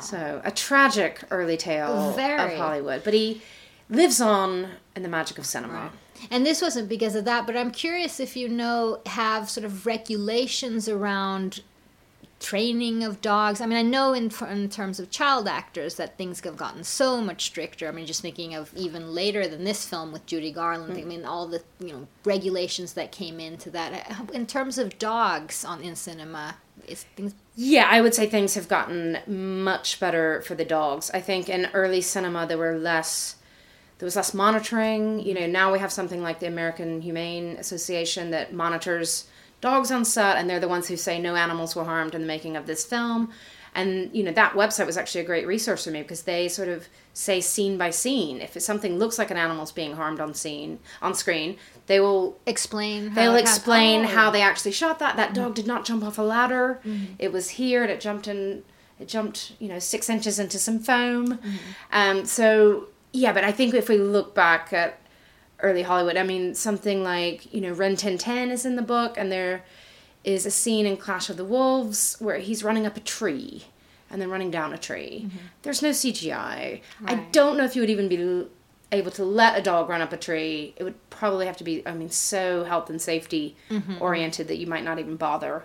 So, 0.00 0.40
a 0.44 0.50
tragic 0.50 1.22
early 1.30 1.56
tale 1.56 2.12
Very. 2.12 2.54
of 2.54 2.58
Hollywood. 2.58 3.02
But 3.04 3.14
he 3.14 3.42
lives 3.88 4.20
on 4.20 4.68
in 4.94 5.02
the 5.02 5.08
magic 5.08 5.38
of 5.38 5.46
cinema. 5.46 5.90
And 6.30 6.46
this 6.46 6.62
wasn't 6.62 6.88
because 6.88 7.14
of 7.14 7.24
that, 7.24 7.46
but 7.46 7.56
I'm 7.56 7.70
curious 7.70 8.20
if 8.20 8.36
you 8.36 8.48
know 8.48 9.00
have 9.06 9.50
sort 9.50 9.64
of 9.64 9.84
regulations 9.84 10.88
around 10.88 11.60
training 12.40 13.02
of 13.02 13.20
dogs. 13.20 13.60
I 13.60 13.66
mean, 13.66 13.78
I 13.78 13.82
know 13.82 14.12
in 14.12 14.30
in 14.48 14.68
terms 14.68 15.00
of 15.00 15.10
child 15.10 15.48
actors 15.48 15.94
that 15.96 16.18
things 16.18 16.40
have 16.40 16.56
gotten 16.56 16.84
so 16.84 17.20
much 17.20 17.44
stricter. 17.44 17.88
I 17.88 17.90
mean, 17.90 18.06
just 18.06 18.22
thinking 18.22 18.54
of 18.54 18.72
even 18.74 19.14
later 19.14 19.46
than 19.46 19.64
this 19.64 19.86
film 19.86 20.12
with 20.12 20.26
Judy 20.26 20.52
Garland. 20.52 20.92
Hmm. 20.94 21.00
I 21.00 21.04
mean, 21.04 21.24
all 21.24 21.46
the 21.46 21.62
you 21.80 21.92
know 21.92 22.08
regulations 22.24 22.92
that 22.94 23.12
came 23.12 23.40
into 23.40 23.70
that. 23.70 24.10
Uh, 24.10 24.32
in 24.32 24.46
terms 24.46 24.78
of 24.78 24.98
dogs 24.98 25.64
on 25.64 25.80
in 25.82 25.96
cinema, 25.96 26.56
is 26.86 27.04
things 27.16 27.34
Yeah, 27.56 27.86
I 27.88 28.00
would 28.00 28.14
say 28.14 28.26
things 28.26 28.54
have 28.54 28.68
gotten 28.68 29.18
much 29.26 30.00
better 30.00 30.42
for 30.42 30.54
the 30.54 30.64
dogs. 30.64 31.10
I 31.12 31.20
think 31.20 31.48
in 31.48 31.68
early 31.72 32.00
cinema 32.00 32.46
there 32.46 32.58
were 32.58 32.76
less 32.76 33.36
there 33.98 34.06
was 34.06 34.16
less 34.16 34.34
monitoring. 34.34 35.20
You 35.20 35.34
know, 35.34 35.46
now 35.46 35.72
we 35.72 35.78
have 35.78 35.92
something 35.92 36.20
like 36.20 36.40
the 36.40 36.48
American 36.48 37.00
Humane 37.00 37.56
Association 37.56 38.32
that 38.32 38.52
monitors 38.52 39.28
dogs 39.60 39.92
on 39.92 40.04
set 40.04 40.36
and 40.36 40.50
they're 40.50 40.58
the 40.58 40.68
ones 40.68 40.88
who 40.88 40.96
say 40.96 41.18
no 41.20 41.36
animals 41.36 41.76
were 41.76 41.84
harmed 41.84 42.14
in 42.14 42.20
the 42.22 42.26
making 42.26 42.56
of 42.56 42.66
this 42.66 42.84
film. 42.84 43.30
And 43.74 44.10
you 44.14 44.22
know, 44.22 44.32
that 44.32 44.52
website 44.52 44.86
was 44.86 44.96
actually 44.96 45.22
a 45.22 45.24
great 45.24 45.46
resource 45.46 45.84
for 45.84 45.90
me 45.90 46.02
because 46.02 46.22
they 46.22 46.48
sort 46.48 46.68
of 46.68 46.86
say 47.12 47.40
scene 47.40 47.76
by 47.76 47.90
scene. 47.90 48.40
If 48.40 48.60
something 48.62 48.98
looks 48.98 49.18
like 49.18 49.30
an 49.30 49.36
animal's 49.36 49.72
being 49.72 49.94
harmed 49.96 50.20
on 50.20 50.32
scene 50.34 50.78
on 51.02 51.14
screen, 51.14 51.56
they 51.86 51.98
will 52.00 52.38
explain. 52.46 53.14
They'll 53.14 53.34
explain 53.36 54.04
Oh. 54.04 54.08
how 54.08 54.30
they 54.30 54.42
actually 54.42 54.72
shot 54.72 54.98
that. 55.00 55.16
That 55.16 55.34
dog 55.34 55.54
did 55.54 55.66
not 55.66 55.84
jump 55.84 56.04
off 56.04 56.18
a 56.18 56.22
ladder. 56.22 56.80
It 57.18 57.32
was 57.32 57.50
here 57.50 57.82
and 57.82 57.90
it 57.90 58.00
jumped 58.00 58.28
in. 58.28 58.62
It 59.00 59.08
jumped, 59.08 59.52
you 59.58 59.66
know, 59.68 59.80
six 59.80 60.08
inches 60.08 60.38
into 60.38 60.56
some 60.58 60.78
foam. 60.78 61.40
Um, 61.92 62.24
so 62.24 62.88
yeah, 63.12 63.32
but 63.32 63.42
I 63.42 63.50
think 63.52 63.74
if 63.74 63.88
we 63.88 63.98
look 63.98 64.34
back 64.36 64.72
at 64.72 65.00
early 65.60 65.82
Hollywood, 65.82 66.16
I 66.16 66.22
mean, 66.22 66.54
something 66.54 67.02
like 67.02 67.52
you 67.52 67.60
know, 67.60 67.72
Rin 67.72 67.96
Tin 67.96 68.18
Tin 68.18 68.50
is 68.52 68.64
in 68.64 68.76
the 68.76 68.82
book, 68.82 69.16
and 69.18 69.32
there 69.32 69.64
is 70.24 70.46
a 70.46 70.50
scene 70.50 70.86
in 70.86 70.96
Clash 70.96 71.28
of 71.30 71.36
the 71.36 71.44
Wolves 71.44 72.16
where 72.18 72.38
he's 72.38 72.64
running 72.64 72.86
up 72.86 72.96
a 72.96 73.00
tree 73.00 73.64
and 74.10 74.20
then 74.20 74.30
running 74.30 74.50
down 74.50 74.72
a 74.72 74.78
tree. 74.78 75.28
There's 75.62 75.82
no 75.82 75.90
CGI. 75.90 76.80
I 77.06 77.14
don't 77.32 77.56
know 77.56 77.64
if 77.64 77.76
you 77.76 77.82
would 77.82 77.90
even 77.90 78.08
be 78.08 78.46
able 78.92 79.10
to 79.10 79.24
let 79.24 79.58
a 79.58 79.62
dog 79.62 79.88
run 79.88 80.00
up 80.00 80.12
a 80.12 80.16
tree. 80.16 80.72
It 80.76 80.84
would 80.84 80.94
probably 81.10 81.46
have 81.46 81.56
to 81.58 81.64
be, 81.64 81.86
I 81.86 81.94
mean, 81.94 82.10
so 82.10 82.64
health 82.64 82.88
and 82.90 83.00
safety 83.02 83.56
oriented 84.00 84.48
that 84.48 84.56
you 84.56 84.66
might 84.66 84.84
not 84.84 84.98
even 84.98 85.16
bother 85.16 85.64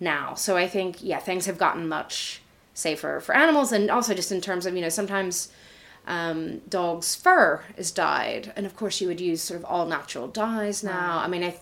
now. 0.00 0.34
So 0.34 0.56
I 0.56 0.68
think, 0.68 1.02
yeah, 1.02 1.18
things 1.18 1.46
have 1.46 1.58
gotten 1.58 1.88
much 1.88 2.42
safer 2.74 3.20
for 3.20 3.34
animals 3.34 3.72
and 3.72 3.90
also 3.90 4.14
just 4.14 4.30
in 4.30 4.40
terms 4.40 4.66
of, 4.66 4.74
you 4.76 4.80
know, 4.82 4.88
sometimes 4.88 5.50
um, 6.06 6.58
dogs' 6.68 7.14
fur 7.14 7.64
is 7.76 7.90
dyed. 7.90 8.52
And 8.54 8.64
of 8.66 8.76
course, 8.76 9.00
you 9.00 9.08
would 9.08 9.20
use 9.20 9.42
sort 9.42 9.58
of 9.58 9.64
all 9.64 9.86
natural 9.86 10.28
dyes 10.28 10.84
now. 10.84 11.18
I 11.18 11.26
mean, 11.28 11.42
I. 11.44 11.56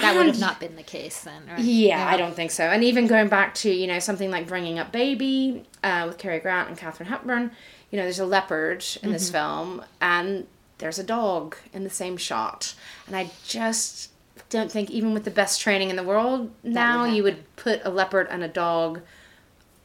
That 0.00 0.16
would 0.16 0.26
have 0.26 0.40
not 0.40 0.58
been 0.58 0.76
the 0.76 0.82
case 0.82 1.20
then, 1.20 1.42
right? 1.48 1.58
yeah, 1.58 2.06
I 2.08 2.16
don't 2.16 2.34
think 2.34 2.50
so. 2.50 2.64
And 2.64 2.82
even 2.82 3.06
going 3.06 3.28
back 3.28 3.54
to, 3.56 3.70
you 3.70 3.86
know, 3.86 3.98
something 3.98 4.30
like 4.30 4.46
Bringing 4.48 4.78
Up 4.78 4.90
Baby 4.90 5.64
uh, 5.84 6.04
with 6.08 6.18
Cary 6.18 6.38
Grant 6.38 6.68
and 6.68 6.78
Katharine 6.78 7.08
Hepburn, 7.08 7.50
you 7.90 7.98
know, 7.98 8.04
there's 8.04 8.18
a 8.18 8.24
leopard 8.26 8.84
in 9.02 9.12
this 9.12 9.30
film 9.30 9.84
and 10.00 10.46
there's 10.78 10.98
a 10.98 11.04
dog 11.04 11.56
in 11.74 11.84
the 11.84 11.90
same 11.90 12.16
shot. 12.16 12.74
And 13.06 13.14
I 13.14 13.30
just 13.44 14.10
don't 14.48 14.72
think, 14.72 14.90
even 14.90 15.12
with 15.12 15.24
the 15.24 15.30
best 15.30 15.60
training 15.60 15.90
in 15.90 15.96
the 15.96 16.02
world, 16.02 16.50
now 16.62 17.02
would 17.02 17.14
you 17.14 17.22
would 17.22 17.56
put 17.56 17.82
a 17.84 17.90
leopard 17.90 18.28
and 18.30 18.42
a 18.42 18.48
dog 18.48 19.02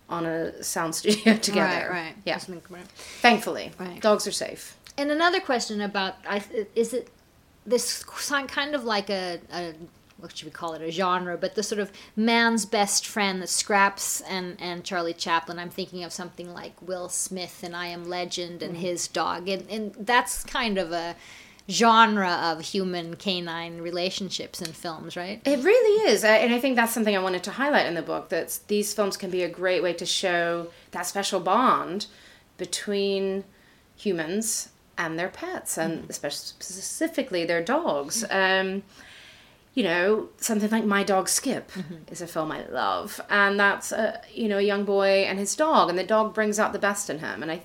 on 0.10 0.26
a 0.26 0.64
sound 0.64 0.96
studio 0.96 1.36
together. 1.36 1.90
Right, 1.90 2.06
right. 2.06 2.16
Yeah. 2.26 2.38
Thankfully, 2.38 3.72
Right. 3.78 4.02
dogs 4.02 4.26
are 4.26 4.32
safe. 4.32 4.78
And 4.98 5.12
another 5.12 5.40
question 5.42 5.82
about 5.82 6.16
I 6.28 6.42
is 6.76 6.94
it 6.94 7.10
this 7.66 8.04
kind 8.04 8.74
of 8.74 8.86
like 8.86 9.10
a, 9.10 9.40
a 9.52 9.74
what 10.18 10.36
should 10.36 10.46
we 10.46 10.52
call 10.52 10.74
it 10.74 10.82
a 10.82 10.92
genre, 10.92 11.38
but 11.38 11.56
the 11.56 11.64
sort 11.64 11.80
of 11.80 11.92
man's 12.16 12.66
best 12.66 13.06
friend, 13.06 13.42
the 13.42 13.48
Scraps 13.48 14.22
and 14.22 14.58
and 14.60 14.84
Charlie 14.84 15.14
Chaplin. 15.14 15.60
I'm 15.60 15.70
thinking 15.70 16.04
of 16.04 16.12
something 16.12 16.54
like 16.54 16.82
Will 16.82 17.10
Smith 17.10 17.62
and 17.64 17.76
I 17.76 17.88
Am 17.88 18.10
Legend 18.10 18.64
and 18.64 18.74
mm-hmm. 18.74 18.82
his 18.82 19.08
dog, 19.08 19.48
and 19.48 19.70
and 19.70 19.94
that's 20.00 20.44
kind 20.44 20.78
of 20.78 20.92
a 20.92 21.16
genre 21.70 22.32
of 22.44 22.62
human 22.62 23.16
canine 23.16 23.82
relationships 23.82 24.62
in 24.62 24.72
films, 24.72 25.18
right? 25.18 25.42
It 25.46 25.64
really 25.64 26.10
is, 26.10 26.24
and 26.24 26.54
I 26.54 26.60
think 26.60 26.76
that's 26.76 26.94
something 26.94 27.16
I 27.16 27.22
wanted 27.22 27.44
to 27.44 27.52
highlight 27.52 27.86
in 27.86 27.94
the 27.94 28.02
book. 28.02 28.30
That 28.30 28.60
these 28.68 28.94
films 28.94 29.18
can 29.18 29.30
be 29.30 29.44
a 29.44 29.50
great 29.50 29.84
way 29.84 29.94
to 29.94 30.06
show 30.06 30.68
that 30.92 31.06
special 31.06 31.40
bond 31.40 32.08
between 32.58 33.44
humans 33.96 34.70
and 34.98 35.20
their 35.20 35.30
pets, 35.30 35.78
and 35.78 36.00
mm-hmm. 36.00 36.10
especially 36.10 36.54
specifically 36.60 37.46
their 37.46 37.64
dogs. 37.64 38.24
Mm-hmm. 38.24 38.78
Um, 38.78 38.84
you 39.78 39.84
know, 39.84 40.28
something 40.38 40.72
like 40.72 40.86
My 40.86 41.04
Dog 41.04 41.30
Skip 41.30 41.72
is 42.12 42.20
a 42.20 42.26
film 42.26 42.52
I 42.52 42.66
love, 42.66 43.22
and 43.30 43.60
that's 43.60 43.92
a 43.92 44.20
you 44.34 44.48
know 44.50 44.58
a 44.58 44.64
young 44.64 44.86
boy 44.86 45.26
and 45.30 45.38
his 45.38 45.56
dog, 45.56 45.88
and 45.88 46.00
the 46.00 46.04
dog 46.04 46.34
brings 46.34 46.58
out 46.58 46.74
the 46.74 46.80
best 46.80 47.12
in 47.12 47.20
him, 47.20 47.44
and 47.44 47.52
I, 47.52 47.62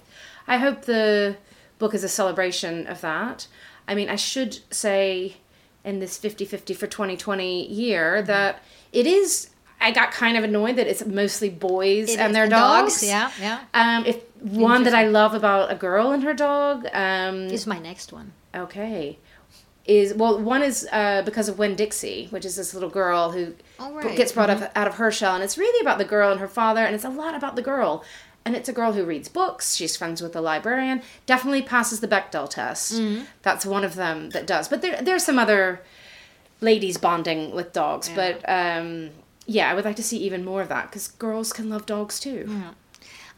I 0.47 0.59
hope 0.59 0.83
the 0.83 1.37
book 1.78 1.95
is 1.95 2.04
a 2.04 2.11
celebration 2.11 2.87
of 2.87 3.00
that. 3.00 3.47
I 3.88 3.95
mean, 3.95 4.11
I 4.11 4.16
should 4.16 4.59
say 4.71 5.38
in 5.85 6.00
this 6.00 6.19
50-50 6.19 6.76
for 6.76 6.87
2020 6.87 7.66
year 7.73 8.21
that 8.21 8.62
it 8.92 9.07
is 9.07 9.49
I 9.81 9.90
got 9.90 10.12
kind 10.12 10.37
of 10.37 10.45
annoyed 10.45 10.76
that 10.76 10.87
it's 10.87 11.07
mostly 11.07 11.49
boys 11.49 12.11
It 12.11 12.21
and 12.21 12.35
their 12.35 12.45
the 12.45 12.50
dogs. 12.50 13.02
Yeah, 13.02 13.31
yeah. 13.40 13.61
Um, 13.73 14.04
if 14.04 14.23
one 14.42 14.83
that 14.85 14.95
I 14.95 15.07
love 15.07 15.33
about 15.33 15.73
a 15.73 15.76
girl 15.76 16.11
and 16.11 16.23
her 16.25 16.35
dog, 16.35 16.85
um, 16.92 17.47
is 17.47 17.66
my 17.66 17.78
next 17.78 18.12
one. 18.12 18.35
Okay. 18.54 19.19
Is 19.85 20.15
well, 20.15 20.39
one 20.41 20.62
is 20.62 20.87
uh, 20.93 21.23
because 21.25 21.49
of 21.49 21.59
Winn-Dixie, 21.59 22.29
which 22.31 22.45
is 22.45 22.55
this 22.55 22.73
little 22.73 22.89
girl 22.89 23.33
who 23.33 23.55
Oh, 23.81 23.93
right. 23.93 24.07
Mm-hmm. 24.07 24.17
gets 24.17 24.31
brought 24.31 24.49
up 24.49 24.71
out 24.77 24.87
of 24.87 24.95
her 24.95 25.11
shell, 25.11 25.35
and 25.35 25.43
it's 25.43 25.59
really 25.59 25.81
about 25.81 25.99
the 25.99 26.05
girl 26.05 26.31
and 26.31 26.39
her 26.41 26.47
father, 26.49 26.85
and 26.85 26.95
it's 26.95 27.05
a 27.05 27.09
lot 27.11 27.35
about 27.35 27.57
the 27.57 27.62
girl. 27.62 28.05
And 28.45 28.57
it's 28.57 28.69
a 28.69 28.73
girl 28.73 28.93
who 28.93 29.05
reads 29.05 29.29
books. 29.29 29.75
She's 29.77 29.97
friends 29.97 30.21
with 30.21 30.33
the 30.33 30.41
librarian. 30.41 31.03
Definitely 31.27 31.62
passes 31.62 32.01
the 32.01 32.09
Bechdel 32.09 32.49
test. 32.51 32.93
Mm-hmm. 32.95 33.25
That's 33.43 33.65
one 33.65 33.85
of 33.85 33.95
them 33.95 34.31
that 34.31 34.47
does. 34.49 34.69
But 34.69 34.83
there, 34.83 35.01
there's 35.01 35.25
some 35.25 35.39
other 35.39 35.81
ladies 36.61 36.97
bonding 36.99 37.53
with 37.55 37.73
dogs. 37.73 38.09
But 38.09 38.43
um, 38.49 39.11
yeah, 39.47 39.71
I 39.71 39.75
would 39.75 39.85
like 39.85 39.95
to 39.97 40.03
see 40.03 40.19
even 40.19 40.45
more 40.45 40.61
of 40.62 40.69
that 40.71 40.91
because 40.91 41.07
girls 41.09 41.53
can 41.53 41.69
love 41.71 41.87
dogs 41.87 42.19
too. 42.21 42.49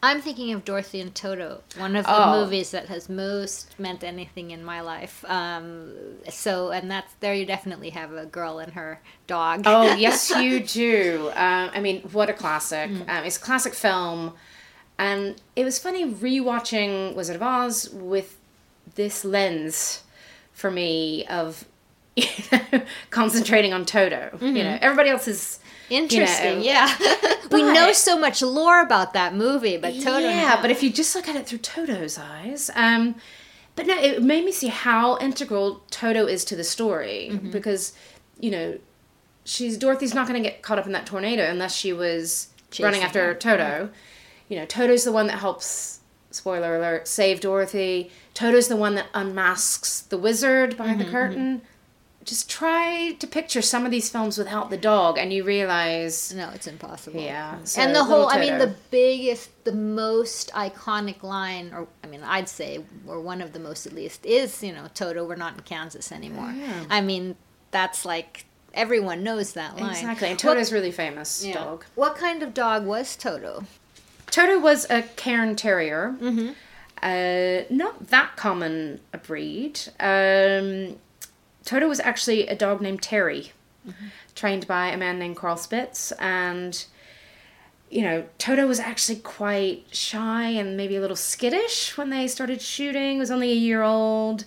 I'm 0.04 0.20
thinking 0.20 0.52
of 0.52 0.66
Dorothy 0.66 1.00
and 1.00 1.14
Toto, 1.14 1.62
one 1.78 1.96
of 1.96 2.04
the 2.04 2.12
Oh. 2.14 2.40
movies 2.42 2.72
that 2.72 2.88
has 2.88 3.08
most 3.08 3.80
meant 3.80 4.04
anything 4.04 4.50
in 4.50 4.62
my 4.62 4.82
life. 4.82 5.24
Um, 5.26 5.94
so, 6.28 6.70
and 6.72 6.90
that's 6.90 7.14
there. 7.20 7.32
You 7.32 7.46
definitely 7.46 7.88
have 7.90 8.12
a 8.12 8.26
girl 8.26 8.58
and 8.58 8.74
her 8.74 9.00
dog. 9.26 9.62
Oh 9.64 9.94
yes, 10.06 10.28
you 10.28 10.60
do. 10.60 11.30
Um, 11.34 11.70
I 11.72 11.80
mean, 11.80 12.02
what 12.12 12.28
a 12.28 12.34
classic! 12.34 12.90
Mm. 12.90 13.08
Um, 13.08 13.24
it's 13.24 13.38
a 13.38 13.40
classic 13.40 13.72
film, 13.72 14.34
and 14.98 15.36
it 15.56 15.64
was 15.64 15.78
funny 15.78 16.04
rewatching 16.04 17.14
Wizard 17.14 17.36
of 17.36 17.42
Oz 17.42 17.88
with 17.90 18.36
this 18.96 19.24
lens 19.24 20.02
for 20.52 20.70
me 20.70 21.24
of 21.28 21.64
you 22.16 22.26
know, 22.52 22.82
concentrating 23.10 23.72
on 23.72 23.86
Toto. 23.86 24.36
You 24.38 24.52
know, 24.52 24.78
everybody 24.82 25.08
else 25.08 25.26
is 25.26 25.60
Interesting, 25.90 26.58
you 26.62 26.72
know, 26.72 26.86
yeah. 26.88 27.34
we 27.50 27.62
know 27.62 27.92
so 27.92 28.18
much 28.18 28.42
lore 28.42 28.80
about 28.80 29.12
that 29.12 29.34
movie, 29.34 29.76
but 29.76 29.94
Toto. 29.94 30.18
yeah, 30.20 30.60
but 30.60 30.70
if 30.70 30.82
you 30.82 30.90
just 30.90 31.14
look 31.14 31.28
at 31.28 31.36
it 31.36 31.46
through 31.46 31.58
Toto's 31.58 32.18
eyes, 32.18 32.70
um, 32.74 33.14
but 33.76 33.86
no, 33.86 33.96
it 33.98 34.22
made 34.22 34.44
me 34.44 34.52
see 34.52 34.68
how 34.68 35.18
integral 35.18 35.82
Toto 35.90 36.26
is 36.26 36.44
to 36.46 36.56
the 36.56 36.64
story 36.64 37.28
Mm-hmm. 37.32 37.50
because, 37.50 37.92
you 38.40 38.50
know, 38.50 38.78
she's 39.44 39.76
Dorothy's 39.76 40.14
not 40.14 40.26
going 40.28 40.42
to 40.42 40.48
get 40.48 40.62
caught 40.62 40.78
up 40.78 40.86
in 40.86 40.92
that 40.92 41.06
tornado 41.06 41.44
unless 41.44 41.74
she 41.76 41.92
was 41.92 42.48
running 42.80 43.02
after 43.02 43.24
her. 43.26 43.34
Toto. 43.34 43.90
You 44.48 44.58
know, 44.58 44.66
Toto's 44.66 45.04
the 45.04 45.12
one 45.12 45.26
that 45.28 45.38
helps. 45.38 46.00
Spoiler 46.30 46.76
alert: 46.76 47.06
save 47.06 47.40
Dorothy. 47.40 48.10
Toto's 48.34 48.66
the 48.68 48.74
one 48.76 48.96
that 48.96 49.06
unmasks 49.14 50.00
the 50.02 50.18
wizard 50.18 50.76
behind 50.76 50.98
Mm-hmm, 51.00 51.06
the 51.06 51.12
curtain. 51.12 51.62
Just 52.24 52.48
try 52.50 53.12
to 53.18 53.26
picture 53.26 53.60
some 53.62 53.84
of 53.84 53.90
these 53.90 54.08
films 54.08 54.38
without 54.38 54.70
the 54.70 54.76
dog, 54.76 55.18
and 55.18 55.32
you 55.32 55.44
realize 55.44 56.32
no, 56.34 56.50
it's 56.50 56.66
impossible. 56.66 57.20
Yeah, 57.20 57.62
so 57.64 57.82
and 57.82 57.94
the 57.94 58.04
whole, 58.04 58.28
I 58.28 58.38
mean, 58.40 58.58
the 58.58 58.74
biggest, 58.90 59.50
the 59.64 59.72
most 59.72 60.50
iconic 60.52 61.22
line, 61.22 61.72
or 61.74 61.86
I 62.02 62.06
mean, 62.06 62.22
I'd 62.22 62.48
say, 62.48 62.82
or 63.06 63.20
one 63.20 63.40
of 63.42 63.52
the 63.52 63.58
most 63.58 63.86
at 63.86 63.92
least, 63.92 64.24
is 64.24 64.62
you 64.62 64.72
know, 64.72 64.86
Toto, 64.94 65.24
we're 65.26 65.36
not 65.36 65.54
in 65.54 65.60
Kansas 65.60 66.10
anymore. 66.10 66.50
Yeah. 66.56 66.84
I 66.90 67.00
mean, 67.00 67.36
that's 67.70 68.04
like 68.04 68.46
everyone 68.72 69.22
knows 69.22 69.52
that 69.52 69.76
line. 69.76 69.90
exactly. 69.90 70.28
And 70.28 70.36
What- 70.42 70.54
Toto's 70.54 70.72
really 70.72 70.92
famous 70.92 71.44
yeah. 71.44 71.54
dog. 71.54 71.84
What 71.94 72.16
kind 72.16 72.42
of 72.42 72.54
dog 72.54 72.84
was 72.86 73.16
Toto? 73.16 73.64
Toto 74.30 74.58
was 74.58 74.86
a 74.90 75.02
Cairn 75.02 75.54
Terrier. 75.56 76.16
Uh, 77.02 77.64
not 77.70 78.08
that 78.08 78.34
common 78.36 79.00
a 79.12 79.18
breed. 79.18 79.78
Um, 80.00 80.96
Toto 81.64 81.88
was 81.88 82.00
actually 82.00 82.46
a 82.46 82.54
dog 82.54 82.80
named 82.80 83.02
Terry, 83.02 83.52
trained 84.34 84.66
by 84.66 84.88
a 84.88 84.96
man 84.96 85.18
named 85.18 85.36
Carl 85.36 85.56
Spitz. 85.56 86.12
And, 86.12 86.84
you 87.90 88.02
know, 88.02 88.24
Toto 88.38 88.66
was 88.66 88.80
actually 88.80 89.16
quite 89.20 89.86
shy 89.90 90.48
and 90.48 90.76
maybe 90.76 90.96
a 90.96 91.00
little 91.00 91.16
skittish 91.16 91.96
when 91.96 92.10
they 92.10 92.28
started 92.28 92.60
shooting. 92.60 93.18
was 93.18 93.30
only 93.30 93.50
a 93.50 93.56
year 93.56 93.82
old. 93.82 94.44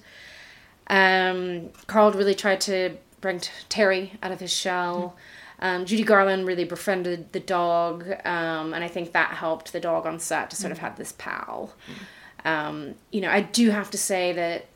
Um, 0.88 1.69
Carl 1.88 2.12
really 2.12 2.36
tried 2.36 2.62
to 2.62 2.97
bring 3.19 3.39
t- 3.39 3.51
Terry 3.69 4.13
out 4.21 4.31
of 4.31 4.39
his 4.39 4.53
shell. 4.53 5.15
Um, 5.59 5.86
Judy 5.86 6.03
Garland 6.03 6.45
really 6.45 6.65
befriended 6.65 7.33
the 7.33 7.39
dog, 7.39 8.07
um, 8.25 8.74
and 8.74 8.83
I 8.83 8.88
think 8.88 9.12
that 9.13 9.31
helped 9.31 9.74
the 9.74 9.79
dog 9.79 10.05
on 10.05 10.19
set 10.19 10.51
to 10.51 10.55
sort 10.55 10.71
of 10.71 10.77
have 10.77 10.97
this 10.97 11.13
pal. 11.17 11.74
Um, 12.45 12.93
you 13.12 13.21
know, 13.21 13.29
I 13.29 13.41
do 13.41 13.71
have 13.71 13.89
to 13.91 13.97
say 13.97 14.33
that 14.33 14.67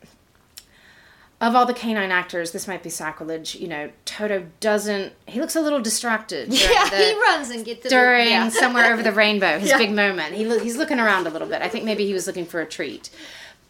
of 1.42 1.54
all 1.54 1.66
the 1.66 1.74
canine 1.74 2.10
actors, 2.10 2.52
this 2.52 2.66
might 2.66 2.82
be 2.82 2.88
sacrilege. 2.88 3.54
You 3.56 3.68
know, 3.68 3.90
Toto 4.06 4.46
doesn't. 4.60 5.12
He 5.26 5.40
looks 5.40 5.56
a 5.56 5.60
little 5.60 5.80
distracted. 5.82 6.52
Yeah, 6.54 6.88
the- 6.88 6.96
he 6.96 7.14
runs 7.20 7.50
and 7.50 7.64
gets 7.64 7.82
the- 7.82 7.88
during 7.90 8.28
yeah. 8.28 8.48
somewhere 8.64 8.92
over 8.92 9.02
the 9.02 9.12
rainbow, 9.12 9.58
his 9.58 9.68
Yeah. 9.70 9.78
big 9.78 9.90
moment. 9.92 10.34
He 10.34 10.46
lo- 10.46 10.58
he's 10.60 10.76
looking 10.76 10.98
around 11.00 11.26
a 11.26 11.30
little 11.30 11.48
bit. 11.48 11.60
I 11.60 11.68
think 11.68 11.84
maybe 11.84 12.06
he 12.06 12.14
was 12.14 12.26
looking 12.26 12.46
for 12.46 12.60
a 12.62 12.66
treat. 12.66 13.10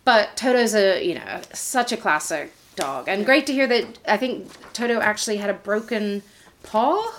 But 0.05 0.37
Toto's 0.37 0.75
a 0.75 1.03
you 1.05 1.15
know 1.17 1.41
such 1.53 1.91
a 1.93 1.97
classic 1.97 2.53
dog, 2.77 3.09
and 3.09 3.25
great 3.25 3.47
to 3.47 3.53
hear 3.53 3.67
that. 3.67 3.99
I 4.07 4.17
think 4.17 4.49
Toto 4.73 5.01
actually 5.01 5.39
had 5.39 5.51
a 5.51 5.55
broken 5.55 6.23
paw 6.63 7.13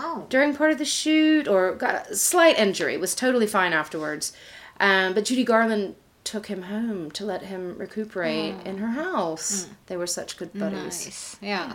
Oh, 0.00 0.26
during 0.30 0.54
part 0.54 0.70
of 0.70 0.78
the 0.78 0.84
shoot, 0.84 1.48
or 1.48 1.74
got 1.74 2.08
a 2.10 2.14
slight 2.16 2.56
injury. 2.58 2.96
Was 2.96 3.14
totally 3.14 3.46
fine 3.48 3.72
afterwards. 3.72 4.32
Um, 4.80 5.12
but 5.14 5.24
Judy 5.24 5.42
Garland 5.44 5.96
took 6.28 6.46
him 6.46 6.60
home 6.60 7.10
to 7.12 7.24
let 7.24 7.40
him 7.40 7.78
recuperate 7.78 8.54
in 8.66 8.76
her 8.76 8.88
house. 8.88 9.66
They 9.86 9.96
were 9.96 10.06
such 10.06 10.36
good 10.36 10.52
buddies. 10.52 11.06
nice. 11.06 11.36
Yeah. 11.40 11.72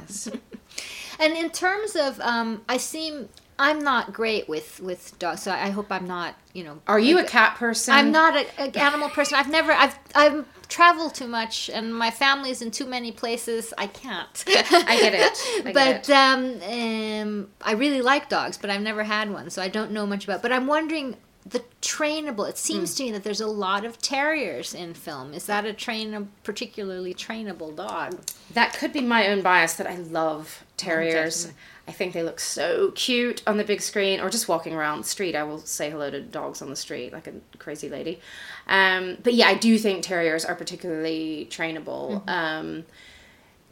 and 1.20 1.34
in 1.34 1.50
terms 1.50 1.96
of, 1.96 2.20
um, 2.20 2.62
I 2.70 2.78
seem 2.78 3.30
I'm 3.58 3.80
not 3.80 4.14
great 4.14 4.48
with 4.48 4.80
with 4.80 5.18
dogs, 5.18 5.42
so 5.42 5.52
I 5.52 5.70
hope 5.70 5.92
I'm 5.92 6.06
not. 6.06 6.36
You 6.54 6.66
know, 6.66 6.80
Are 6.86 7.00
you 7.00 7.18
a 7.18 7.24
cat 7.24 7.56
person? 7.56 7.96
I'm 7.96 8.12
not 8.12 8.36
an 8.58 8.76
animal 8.76 9.10
person. 9.10 9.38
I've 9.40 9.50
never. 9.50 9.72
I've 9.72 9.98
I've 10.14 10.46
traveled 10.68 11.16
too 11.16 11.28
much, 11.28 11.70
and 11.70 11.96
my 11.96 12.12
family's 12.12 12.62
in 12.62 12.70
too 12.70 12.86
many 12.86 13.12
places. 13.12 13.74
I 13.78 13.88
can't. 13.88 14.44
I 14.48 15.00
get 15.00 15.14
it. 15.14 15.66
I 15.68 15.72
get 15.72 15.74
but 15.74 16.10
it. 16.10 16.14
Um, 16.14 17.42
um, 17.42 17.50
I 17.62 17.74
really 17.74 18.02
like 18.02 18.30
dogs, 18.30 18.58
but 18.58 18.70
I've 18.70 18.82
never 18.82 19.04
had 19.04 19.32
one, 19.32 19.50
so 19.50 19.62
I 19.62 19.68
don't 19.68 19.92
know 19.92 20.06
much 20.06 20.26
about. 20.26 20.42
But 20.44 20.52
I'm 20.52 20.68
wondering 20.68 21.18
the 21.46 21.64
trainable. 21.82 22.48
It 22.48 22.58
seems 22.58 22.92
Hmm. 22.92 22.98
to 22.98 23.04
me 23.04 23.12
that 23.12 23.24
there's 23.24 23.42
a 23.42 23.48
lot 23.48 23.84
of 23.86 24.00
terriers 24.02 24.74
in 24.74 24.94
film. 24.94 25.34
Is 25.34 25.46
that 25.48 25.66
a 25.66 25.74
train, 25.74 26.14
a 26.14 26.22
particularly 26.44 27.14
trainable 27.14 27.76
dog? 27.76 28.20
That 28.54 28.74
could 28.74 28.94
be 28.94 29.02
my 29.02 29.28
own 29.28 29.42
bias 29.42 29.74
that 29.74 29.88
I 29.88 29.96
love 29.96 30.64
terriers. 30.78 31.44
definitely. 31.46 31.62
I 31.86 31.92
think 31.92 32.14
they 32.14 32.24
look 32.24 32.40
so 32.40 32.92
cute 32.96 33.44
on 33.46 33.58
the 33.58 33.66
big 33.66 33.82
screen 33.82 34.22
or 34.22 34.30
just 34.30 34.48
walking 34.48 34.74
around 34.74 35.00
the 35.04 35.08
street. 35.08 35.36
I 35.36 35.44
will 35.44 35.60
say 35.60 35.90
hello 35.90 36.10
to 36.10 36.22
dogs 36.22 36.62
on 36.62 36.70
the 36.70 36.78
street 36.78 37.12
like 37.12 37.28
a 37.28 37.34
crazy 37.60 37.90
lady. 37.90 38.22
Um, 38.68 39.18
but 39.22 39.34
yeah, 39.34 39.48
I 39.50 39.56
do 39.56 39.78
think 39.78 40.02
terriers 40.02 40.46
are 40.46 40.56
particularly 40.56 41.46
trainable. 41.52 42.28
Um, 42.30 42.86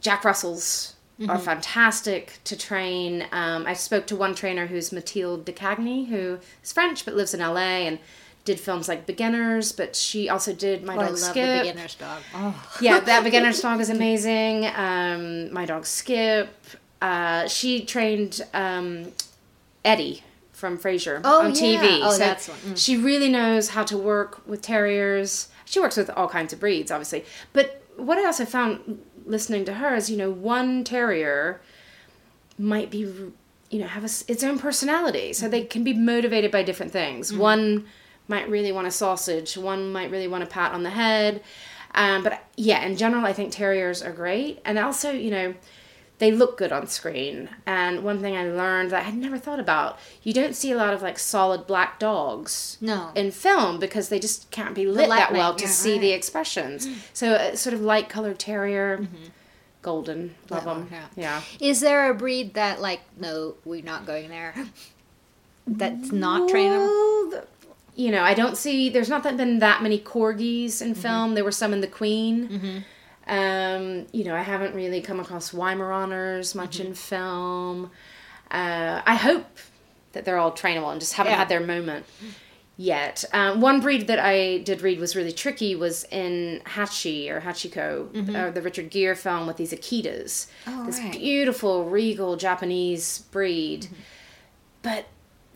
Jack 0.02 0.24
Russells 0.26 0.91
are 1.28 1.38
fantastic 1.38 2.38
to 2.44 2.56
train. 2.56 3.26
Um, 3.32 3.66
I 3.66 3.74
spoke 3.74 4.06
to 4.08 4.16
one 4.16 4.34
trainer 4.34 4.66
who's 4.66 4.90
Mathilde 4.92 5.44
de 5.44 5.52
Cagny, 5.52 6.06
who 6.08 6.38
is 6.62 6.72
French 6.72 7.04
but 7.04 7.14
lives 7.14 7.32
in 7.34 7.40
LA 7.40 7.86
and 7.86 7.98
did 8.44 8.58
films 8.58 8.88
like 8.88 9.06
Beginners, 9.06 9.70
but 9.70 9.94
she 9.94 10.28
also 10.28 10.52
did 10.52 10.82
My 10.82 10.96
Oh, 10.96 11.00
I 11.00 11.02
Dog 11.04 11.10
love 11.10 11.18
Skip 11.20 11.34
the 11.62 11.68
beginner's 11.70 11.94
dog. 11.94 12.22
Oh. 12.34 12.70
yeah, 12.80 12.98
that 12.98 13.22
beginner's 13.28 13.60
dog 13.60 13.80
is 13.80 13.88
amazing. 13.88 14.66
Um, 14.74 15.52
my 15.52 15.64
dog 15.64 15.86
Skip. 15.86 16.48
Uh, 17.00 17.46
she 17.48 17.84
trained 17.84 18.40
um, 18.54 19.12
Eddie 19.84 20.22
from 20.52 20.78
Frasier 20.78 21.20
Oh, 21.24 21.42
on 21.44 21.54
yeah. 21.54 21.60
TV. 21.60 22.00
Oh, 22.02 22.10
so 22.12 22.18
that's 22.18 22.48
one. 22.48 22.58
Mm. 22.58 22.78
she 22.84 22.96
really 22.96 23.28
knows 23.28 23.70
how 23.70 23.84
to 23.84 23.96
work 23.96 24.46
with 24.46 24.60
terriers. 24.62 25.48
She 25.64 25.78
works 25.80 25.96
with 25.96 26.10
all 26.10 26.28
kinds 26.28 26.52
of 26.52 26.58
breeds, 26.60 26.90
obviously. 26.90 27.24
But 27.52 27.82
what 27.96 28.18
I 28.18 28.24
also 28.26 28.44
found 28.44 29.00
listening 29.26 29.64
to 29.66 29.74
her 29.74 29.94
is, 29.94 30.10
you 30.10 30.16
know, 30.16 30.30
one 30.30 30.84
terrier 30.84 31.60
might 32.58 32.90
be, 32.90 32.98
you 32.98 33.78
know, 33.78 33.86
have 33.86 34.04
a 34.04 34.10
its 34.30 34.44
own 34.44 34.58
personality. 34.58 35.32
So 35.32 35.48
they 35.48 35.64
can 35.64 35.84
be 35.84 35.94
motivated 35.94 36.50
by 36.50 36.62
different 36.62 36.92
things. 36.92 37.32
One 37.32 37.86
might 38.28 38.48
really 38.48 38.72
want 38.72 38.86
a 38.86 38.90
sausage. 38.90 39.56
One 39.56 39.92
might 39.92 40.10
really 40.10 40.28
want 40.28 40.44
a 40.44 40.46
pat 40.46 40.72
on 40.72 40.82
the 40.82 40.90
head. 40.90 41.42
Um, 41.94 42.22
but 42.22 42.42
yeah, 42.56 42.84
in 42.84 42.96
general, 42.96 43.24
I 43.24 43.32
think 43.32 43.52
terriers 43.52 44.02
are 44.02 44.12
great. 44.12 44.60
And 44.64 44.78
also, 44.78 45.10
you 45.10 45.30
know, 45.30 45.54
they 46.22 46.30
look 46.30 46.56
good 46.56 46.70
on 46.70 46.86
screen. 46.86 47.48
And 47.66 48.04
one 48.04 48.20
thing 48.20 48.36
I 48.36 48.44
learned 48.44 48.92
that 48.92 49.00
I 49.00 49.04
had 49.06 49.16
never 49.16 49.38
thought 49.38 49.58
about, 49.58 49.98
you 50.22 50.32
don't 50.32 50.54
see 50.54 50.70
a 50.70 50.76
lot 50.76 50.94
of 50.94 51.02
like 51.02 51.18
solid 51.18 51.66
black 51.66 51.98
dogs 51.98 52.78
No. 52.80 53.10
in 53.16 53.32
film 53.32 53.80
because 53.80 54.08
they 54.08 54.20
just 54.20 54.48
can't 54.52 54.72
be 54.72 54.86
lit 54.86 55.08
that 55.08 55.32
well 55.32 55.56
to 55.56 55.64
yeah, 55.64 55.70
see 55.70 55.92
right. 55.94 56.00
the 56.00 56.12
expressions. 56.12 56.86
Mm. 56.86 56.94
So 57.12 57.32
a 57.34 57.56
sort 57.56 57.74
of 57.74 57.80
light 57.80 58.08
colored 58.08 58.38
terrier, 58.38 58.98
mm-hmm. 58.98 59.24
golden, 59.82 60.36
love 60.48 60.64
them. 60.64 60.88
yeah. 60.92 61.06
Yeah. 61.16 61.42
Is 61.58 61.80
there 61.80 62.08
a 62.08 62.14
breed 62.14 62.54
that 62.54 62.80
like 62.80 63.00
no, 63.18 63.56
we're 63.64 63.82
not 63.82 64.06
going 64.06 64.28
there? 64.28 64.54
That's 65.66 66.12
not 66.12 66.48
trainable. 66.48 66.86
Well, 66.86 67.30
the- 67.30 67.46
You 67.96 68.12
know, 68.12 68.22
I 68.22 68.34
don't 68.34 68.56
see. 68.56 68.90
There's 68.90 69.08
not 69.08 69.24
that 69.24 69.36
been 69.36 69.58
that 69.58 69.82
many 69.82 69.98
corgis 69.98 70.80
in 70.80 70.92
mm-hmm. 70.92 71.00
film. 71.00 71.34
There 71.34 71.42
were 71.42 71.50
some 71.50 71.72
in 71.72 71.80
The 71.80 71.88
Queen. 71.88 72.48
Mm-hmm. 72.48 72.78
Um, 73.26 74.06
you 74.12 74.24
know, 74.24 74.34
I 74.34 74.42
haven't 74.42 74.74
really 74.74 75.00
come 75.00 75.20
across 75.20 75.52
Weimaraners 75.52 76.54
much 76.54 76.80
in 76.80 76.94
film. 76.94 77.90
Uh, 78.50 79.00
I 79.06 79.14
hope 79.14 79.46
that 80.12 80.24
they're 80.24 80.38
all 80.38 80.52
trainable 80.52 80.90
and 80.90 81.00
just 81.00 81.14
haven't 81.14 81.32
Yeah. 81.32 81.38
had 81.38 81.48
their 81.48 81.60
moment 81.60 82.04
yet. 82.76 83.24
Um, 83.32 83.60
one 83.60 83.80
breed 83.80 84.06
that 84.08 84.18
I 84.18 84.58
did 84.58 84.82
read 84.82 84.98
was 84.98 85.14
really 85.14 85.32
tricky 85.32 85.74
was 85.76 86.04
in 86.10 86.60
Hachi 86.66 87.30
or 87.30 87.40
Hachiko, 87.40 88.34
uh, 88.34 88.50
the 88.50 88.60
Richard 88.60 88.90
Gere 88.90 89.14
film 89.14 89.46
with 89.46 89.56
these 89.56 89.72
Akitas. 89.72 90.48
Oh, 90.66 90.84
this 90.84 90.98
right. 90.98 91.12
beautiful, 91.12 91.84
regal 91.88 92.36
Japanese 92.36 93.20
breed. 93.30 93.86
But 94.82 95.06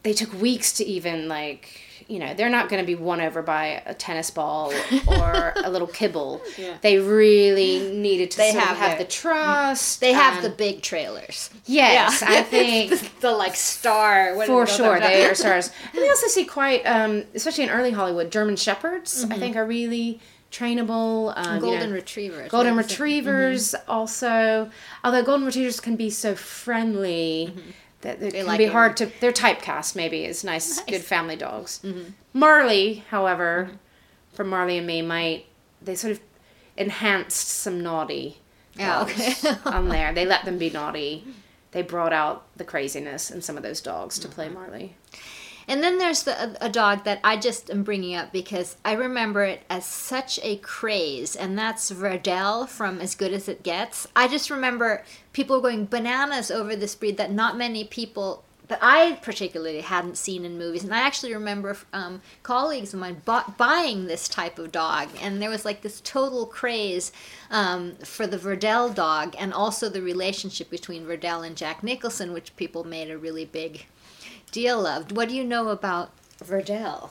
they 0.07 0.13
took 0.13 0.33
weeks 0.41 0.69
to 0.75 0.85
even 0.85 1.27
like 1.29 1.81
you 2.09 2.21
know 2.21 2.33
they're 2.35 2.49
not 2.59 2.69
going 2.69 2.81
to 2.81 2.87
be 2.87 2.95
won 2.95 3.21
over 3.21 3.43
by 3.43 3.83
a 3.87 3.93
tennis 3.93 4.31
ball 4.31 4.73
or 5.09 5.53
a 5.65 5.69
little 5.69 5.89
kibble 5.89 6.41
they 6.83 6.99
really 7.01 7.91
needed 7.93 8.31
to 8.31 8.37
They 8.37 8.53
have 8.53 8.77
have 8.77 8.91
their- 8.91 8.99
the 8.99 9.11
trust 9.23 10.01
They 10.01 10.13
have 10.13 10.41
the 10.45 10.51
big 10.51 10.83
trailers. 10.83 11.51
yes 11.65 12.23
Yeah. 12.23 12.29
i 12.39 12.43
think 12.55 13.19
the 13.21 13.33
like 13.33 13.57
star. 13.57 14.37
for 14.47 14.67
sure 14.69 15.01
they 15.01 15.25
are 15.27 15.35
stars 15.35 15.71
and 15.93 16.01
we 16.01 16.09
also 16.09 16.29
see 16.29 16.45
quite 16.45 16.83
um, 16.87 17.25
especially 17.35 17.65
in 17.65 17.71
early 17.71 17.91
hollywood 17.91 18.31
german 18.31 18.55
shepherds 18.55 19.25
i 19.35 19.37
think 19.37 19.57
are 19.57 19.67
really 19.67 20.21
trainable 20.53 21.33
um, 21.37 21.45
you 21.45 21.61
know, 21.61 21.61
golden 21.73 21.93
retrievers. 21.93 22.51
golden 22.53 22.77
right? 22.77 22.85
Is 22.85 22.91
it- 22.93 22.95
retrievers 22.95 23.75
also 23.89 24.71
although 25.03 25.25
golden 25.25 25.45
retrievers 25.45 25.81
can 25.81 25.97
be 25.97 26.09
so 26.09 26.37
friendly 26.37 27.53
that 28.03 28.21
they, 28.21 28.31
can 28.31 28.47
like 28.47 28.59
be 28.59 28.65
it. 28.65 28.73
hard 28.73 28.97
to 28.99 29.11
they're 29.21 29.33
typecast 29.33 29.97
maybe 29.97 30.25
as 30.27 30.45
nice, 30.45 30.81
good 30.83 31.03
family 31.03 31.37
dogs. 31.37 31.81
Mm-hmm. 31.83 32.11
Marley 32.33 33.05
however 33.11 33.69
mm-hmm. 33.69 33.77
from 34.35 34.49
marley 34.49 34.79
and 34.79 34.87
me 34.87 35.03
might 35.03 35.47
they 35.81 35.95
sort 35.95 36.13
of 36.13 36.21
enhanced 36.77 37.49
some 37.49 37.83
naughty 37.83 38.39
oh, 38.39 38.81
Yeah, 38.81 38.99
dogs 38.99 39.45
okay. 39.45 39.59
on 39.71 39.89
there. 39.89 40.13
They 40.13 40.27
let 40.27 40.45
them 40.45 40.59
be 40.59 40.71
naughty. 40.71 41.27
They 41.73 41.83
brought 41.83 42.13
out 42.13 42.47
the 42.57 42.65
craziness 42.65 43.31
in 43.31 43.43
some 43.43 43.57
of 43.57 43.63
those 43.63 43.81
dogs 43.81 44.19
to 44.21 44.29
play 44.29 44.47
mm-hmm. 44.47 44.55
marley 44.55 44.97
And 45.69 45.83
then 45.83 45.99
there's 45.99 46.23
the 46.23 46.65
a, 46.65 46.69
dog 46.69 47.05
that 47.05 47.19
I 47.25 47.37
just 47.37 47.71
am 47.71 47.83
bringing 47.83 48.15
up 48.15 48.33
because 48.33 48.77
I 48.85 48.93
remember 48.93 49.43
it 49.43 49.63
as 49.69 49.85
such 49.85 50.39
a 50.43 50.57
craze, 50.59 51.35
and 51.35 51.59
that's 51.59 51.91
Verdell 51.91 52.69
from 52.69 53.01
As 53.01 53.17
Good 53.17 53.33
as 53.33 53.49
It 53.49 53.65
Gets. 53.65 54.07
I 54.15 54.29
just 54.29 54.49
remember 54.49 55.05
people 55.33 55.61
going 55.61 55.87
bananas 55.87 56.51
over 56.53 56.77
this 56.77 56.95
breed 56.95 57.17
that 57.17 57.33
not 57.33 57.57
many 57.57 57.85
people 57.85 58.45
that 58.69 58.79
I 58.83 59.19
particularly 59.23 59.81
hadn't 59.81 60.19
seen 60.19 60.45
in 60.45 60.59
movies, 60.59 60.85
and 60.85 60.95
I 60.95 60.99
actually 60.99 61.35
remember 61.35 61.77
um, 61.93 62.21
colleagues 62.43 62.93
of 62.95 63.01
mine 63.01 63.23
bu- 63.25 63.53
buying 63.57 64.07
this 64.07 64.29
type 64.29 64.59
of 64.59 64.73
dog, 64.73 65.09
and 65.21 65.41
there 65.41 65.51
was 65.51 65.65
like 65.65 65.83
this 65.83 66.01
total 66.01 66.47
craze 66.47 67.13
um, 67.51 67.95
for 68.05 68.27
the 68.27 68.39
Verdell 68.39 68.93
dog, 68.93 69.35
and 69.39 69.53
also 69.53 69.89
the 69.89 70.03
relationship 70.03 70.69
between 70.69 71.07
Verdell 71.07 71.47
and 71.47 71.57
Jack 71.57 71.83
Nicholson, 71.83 72.33
which 72.33 72.57
people 72.57 72.85
made 72.85 73.11
a 73.11 73.19
really 73.19 73.45
big 73.45 73.87
deal 74.51 74.87
of. 74.87 75.13
What 75.13 75.29
do 75.29 75.35
you 75.37 75.45
know 75.45 75.69
about 75.69 76.11
Verdell? 76.45 77.11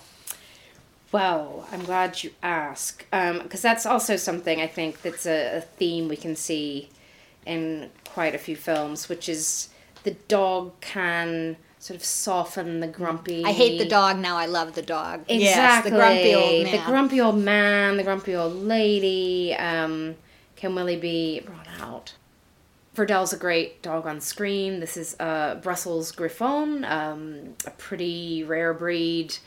Well, 1.12 1.68
I'm 1.72 1.84
glad 1.84 2.24
you 2.24 2.32
ask, 2.44 3.06
because 3.10 3.62
that's 3.62 3.86
also 3.86 4.16
something 4.16 4.60
I 4.60 4.68
think 4.68 5.02
that's 5.02 5.26
a, 5.26 5.58
a 5.58 5.62
theme 5.62 6.08
we 6.08 6.18
can 6.18 6.36
see 6.36 6.90
in 7.46 7.90
quite 8.06 8.36
a 8.36 8.38
few 8.38 8.56
films, 8.56 9.08
which 9.08 9.30
is 9.30 9.70
the 10.04 10.12
dog 10.28 10.80
can 10.82 11.58
sort 11.80 11.96
of 11.96 12.04
soften 12.04 12.80
the 12.80 12.88
grumpy. 12.88 13.46
I 13.46 13.52
hate 13.52 13.78
the 13.78 13.88
dog 13.88 14.18
now. 14.18 14.38
I 14.38 14.48
love 14.48 14.74
the 14.74 14.82
dog. 14.82 15.22
Exactly. 15.30 15.44
Yes, 15.44 15.84
the 15.84 15.92
grumpy 15.92 16.36
old 16.36 16.64
man. 16.64 16.72
The 16.72 16.86
grumpy 16.86 17.22
old 17.22 17.38
man, 17.38 17.98
the 17.98 18.04
grumpy 18.04 18.36
old 18.36 18.56
lady. 18.56 19.56
Um, 19.56 20.16
can 20.56 20.74
really 20.74 20.96
be 20.96 21.42
brought 21.42 21.68
out. 21.80 22.14
Verdell's 22.96 23.34
a 23.34 23.38
great 23.38 23.82
dog 23.82 24.08
on 24.08 24.22
screen. 24.22 24.80
This 24.80 24.98
is 24.98 25.16
a 25.20 25.60
Brussels 25.62 26.12
Griffon, 26.12 26.86
um, 26.86 27.56
a 27.66 27.72
pretty 27.72 28.44
rare 28.44 28.74
breed. 28.74 29.38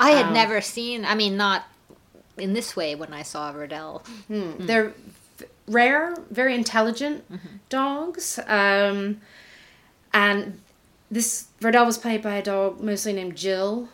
I 0.00 0.10
had 0.10 0.26
um, 0.26 0.34
never 0.34 0.60
seen. 0.60 1.04
I 1.04 1.14
mean, 1.14 1.36
not 1.36 1.64
in 2.38 2.52
this 2.52 2.74
way 2.74 2.94
when 2.94 3.12
I 3.12 3.22
saw 3.22 3.52
Verdell. 3.52 4.02
They're 4.66 4.94
v- 5.38 5.46
rare, 5.68 6.16
very 6.30 6.54
intelligent 6.54 7.24
dogs. 7.68 8.40
Um, 8.46 9.20
and 10.12 10.60
this 11.10 11.46
Verdell 11.60 11.86
was 11.86 11.98
played 11.98 12.22
by 12.22 12.36
a 12.36 12.42
dog 12.42 12.80
mostly 12.80 13.12
named 13.12 13.36
Jill. 13.36 13.88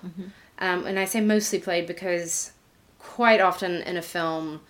Um, 0.58 0.86
and 0.86 0.98
I 0.98 1.04
say 1.04 1.20
mostly 1.20 1.58
played 1.58 1.86
because 1.86 2.52
quite 2.98 3.40
often 3.40 3.82
in 3.82 3.96
a 3.96 4.02
film, 4.02 4.60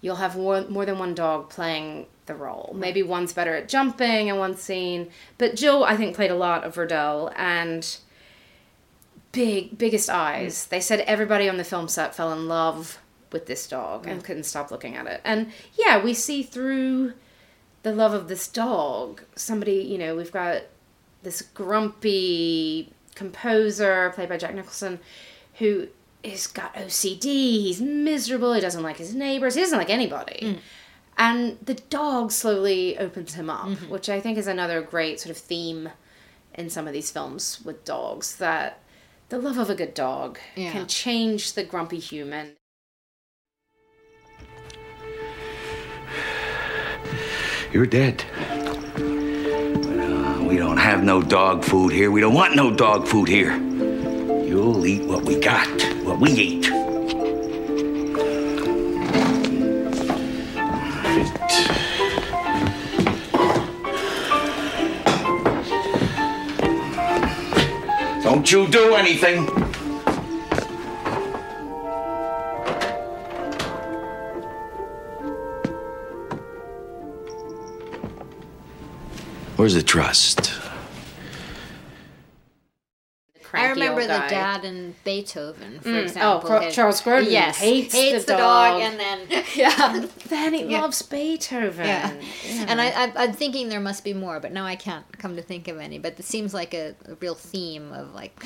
you'll 0.00 0.16
have 0.16 0.36
one, 0.36 0.70
more 0.72 0.84
than 0.84 0.98
one 0.98 1.14
dog 1.14 1.48
playing 1.48 2.06
the 2.26 2.34
role. 2.34 2.72
Maybe 2.74 3.02
one's 3.02 3.32
better 3.32 3.54
at 3.54 3.68
jumping 3.68 4.28
in 4.28 4.36
one 4.36 4.56
scene. 4.56 5.10
But 5.38 5.56
Jill, 5.56 5.84
I 5.84 5.96
think, 5.96 6.14
played 6.14 6.30
a 6.30 6.36
lot 6.36 6.64
of 6.64 6.74
Verdell. 6.74 7.32
And 7.36 7.96
big, 9.34 9.76
biggest 9.76 10.08
eyes. 10.08 10.64
Mm. 10.64 10.68
They 10.70 10.80
said 10.80 11.00
everybody 11.00 11.48
on 11.48 11.58
the 11.58 11.64
film 11.64 11.88
set 11.88 12.14
fell 12.14 12.32
in 12.32 12.48
love 12.48 12.98
with 13.32 13.46
this 13.46 13.66
dog 13.66 14.06
and 14.06 14.22
mm. 14.22 14.24
couldn't 14.24 14.44
stop 14.44 14.70
looking 14.70 14.96
at 14.96 15.06
it. 15.06 15.20
And 15.24 15.50
yeah, 15.74 16.02
we 16.02 16.14
see 16.14 16.42
through 16.42 17.14
the 17.82 17.92
love 17.92 18.14
of 18.14 18.28
this 18.28 18.48
dog, 18.48 19.22
somebody, 19.34 19.82
you 19.82 19.98
know, 19.98 20.16
we've 20.16 20.32
got 20.32 20.62
this 21.22 21.42
grumpy 21.42 22.92
composer 23.14 24.12
played 24.14 24.28
by 24.28 24.36
Jack 24.36 24.54
Nicholson 24.54 25.00
who 25.58 25.88
has 26.24 26.46
got 26.46 26.74
OCD, 26.74 27.24
he's 27.24 27.80
miserable, 27.80 28.54
he 28.54 28.60
doesn't 28.60 28.82
like 28.82 28.96
his 28.96 29.14
neighbors, 29.14 29.54
he 29.54 29.60
doesn't 29.60 29.78
like 29.78 29.90
anybody. 29.90 30.38
Mm. 30.42 30.58
And 31.16 31.58
the 31.64 31.74
dog 31.74 32.32
slowly 32.32 32.98
opens 32.98 33.34
him 33.34 33.48
up, 33.48 33.68
which 33.88 34.08
I 34.08 34.20
think 34.20 34.36
is 34.36 34.46
another 34.48 34.82
great 34.82 35.20
sort 35.20 35.30
of 35.30 35.36
theme 35.36 35.90
in 36.54 36.70
some 36.70 36.86
of 36.86 36.92
these 36.92 37.10
films 37.10 37.60
with 37.64 37.84
dogs 37.84 38.36
that 38.36 38.80
the 39.28 39.38
love 39.38 39.58
of 39.58 39.70
a 39.70 39.74
good 39.74 39.94
dog 39.94 40.38
Yeah. 40.56 40.72
can 40.72 40.86
change 40.86 41.52
the 41.54 41.64
grumpy 41.64 41.98
human. 41.98 42.56
You're 47.72 47.86
dead. 47.86 48.24
But, 48.96 49.98
uh, 49.98 50.44
we 50.48 50.56
don't 50.56 50.76
have 50.76 51.02
no 51.02 51.20
dog 51.22 51.64
food 51.64 51.92
here. 51.92 52.10
We 52.10 52.20
don't 52.20 52.34
want 52.34 52.54
no 52.54 52.70
dog 52.74 53.08
food 53.08 53.28
here. 53.28 53.56
You'll 53.56 54.86
eat 54.86 55.04
what 55.04 55.24
we 55.24 55.40
got, 55.40 55.68
what 56.04 56.20
we 56.20 56.30
eat. 56.30 56.70
Don't 68.34 68.50
you 68.50 68.66
do 68.66 68.96
anything. 68.96 69.46
Where's 79.54 79.74
the 79.74 79.84
trust? 79.84 80.63
The 83.54 83.60
I 83.60 83.68
remember 83.70 84.02
the 84.02 84.08
dad 84.28 84.64
in 84.64 84.94
Beethoven, 85.04 85.80
for 85.80 85.88
Mm, 85.88 85.94
oh, 85.94 86.02
example. 86.02 86.52
oh, 86.52 86.60
had- 86.60 86.72
Charles 86.72 87.00
Grodin 87.00 87.30
yes, 87.30 87.58
hates 87.58 87.94
hates 87.94 88.24
the 88.24 88.32
the, 88.32 88.38
dog. 88.38 88.80
dog. 88.80 88.82
and 88.82 89.00
then 89.00 89.44
yeah, 89.54 90.06
Then 90.28 90.54
he 90.54 90.64
Yeah. 90.64 90.80
loves 90.80 91.02
Beethoven. 91.02 91.86
yeah. 91.86 92.12
Yeah. 92.44 92.66
And 92.68 92.80
I, 92.80 92.88
I, 92.90 93.12
I'm 93.16 93.32
thinking 93.32 93.68
there 93.68 93.80
must 93.80 94.04
be 94.04 94.14
more, 94.14 94.40
but 94.40 94.52
now 94.52 94.64
I 94.64 94.76
can't 94.76 95.06
come 95.18 95.36
to 95.36 95.42
think 95.42 95.68
of 95.68 95.78
any. 95.78 95.98
But 95.98 96.18
it 96.18 96.24
seems 96.24 96.52
like 96.54 96.74
a, 96.74 96.94
a 97.06 97.14
real 97.20 97.34
theme 97.34 97.92
of 97.92 98.14
like 98.14 98.44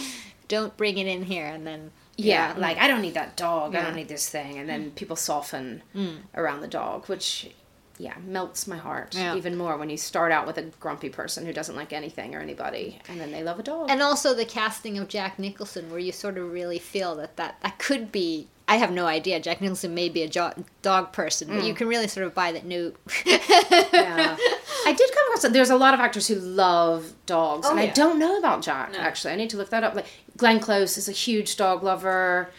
don't 0.49 0.77
bring 0.77 0.99
it 0.99 1.07
in 1.07 1.25
here, 1.25 1.47
and 1.47 1.67
then 1.67 1.91
yeah, 2.17 2.49
yeah. 2.51 2.55
Mm. 2.55 2.59
like 2.59 2.79
I 2.79 2.89
don't 2.89 3.03
need 3.03 3.15
that 3.15 3.37
dog. 3.37 3.75
I 3.75 3.83
don't 3.83 3.97
need 3.97 4.09
this 4.09 4.29
thing. 4.29 4.59
And 4.59 4.69
then 4.69 4.91
mm. 4.91 4.95
people 4.95 5.17
soften 5.17 5.83
mm. 5.95 6.17
around 6.35 6.61
the 6.63 6.69
dog, 6.69 7.09
which 7.09 7.51
yeah 7.99 8.15
melts 8.27 8.67
my 8.67 8.77
heart 8.77 9.15
Yeah. 9.15 9.35
even 9.37 9.57
more 9.57 9.77
when 9.77 9.91
you 9.91 9.97
start 9.97 10.31
out 10.33 10.47
with 10.47 10.57
a 10.59 10.63
grumpy 10.81 11.09
person 11.09 11.45
who 11.47 11.53
doesn't 11.53 11.75
like 11.77 11.93
anything 11.93 12.35
or 12.35 12.41
anybody, 12.41 12.99
and 13.09 13.21
then 13.21 13.33
they 13.33 13.43
love 13.43 13.59
a 13.59 13.63
dog. 13.63 13.91
and 13.91 14.01
also 14.03 14.35
the 14.35 14.45
casting 14.45 14.99
of 14.99 15.09
Jack 15.09 15.39
Nicholson, 15.39 15.91
where 15.91 15.99
you 16.01 16.13
sort 16.13 16.39
of 16.39 16.53
really 16.53 16.79
feel 16.79 17.15
that 17.17 17.37
that, 17.37 17.61
that 17.63 17.79
could 17.79 18.11
be. 18.13 18.49
I 18.71 18.77
have 18.77 18.93
no 18.93 19.07
idea. 19.07 19.41
Jack 19.41 19.63
Nicholson 19.63 19.95
may 19.95 20.11
be 20.11 20.23
a 20.23 20.29
jo- 20.29 20.53
dog 20.83 21.13
person, 21.15 21.49
but 21.49 21.65
you 21.65 21.73
can 21.73 21.89
really 21.89 22.07
sort 22.07 22.27
of 22.27 22.35
buy 22.35 22.53
that. 22.53 22.67
No, 22.67 22.93
yeah. 23.25 24.37
I 24.87 24.93
did 24.93 25.11
come 25.15 25.25
across. 25.33 25.51
There's 25.51 25.71
a 25.71 25.77
lot 25.77 25.95
of 25.95 26.01
actors 26.01 26.29
who 26.29 26.35
love 26.35 27.15
dogs, 27.27 27.67
Oh, 27.67 27.71
and 27.71 27.81
I 27.81 27.87
don't 27.87 28.19
know 28.19 28.39
about 28.39 28.61
Jack. 28.63 28.95
Actually, 28.99 29.33
I 29.33 29.37
need 29.37 29.51
to 29.51 29.57
look 29.57 29.71
that 29.71 29.85
up. 29.85 29.95
Like 29.95 30.07
Glenn 30.37 30.61
Close 30.61 30.99
is 30.99 31.09
a 31.09 31.13
huge 31.13 31.57
dog 31.57 31.83
lover. 31.83 32.51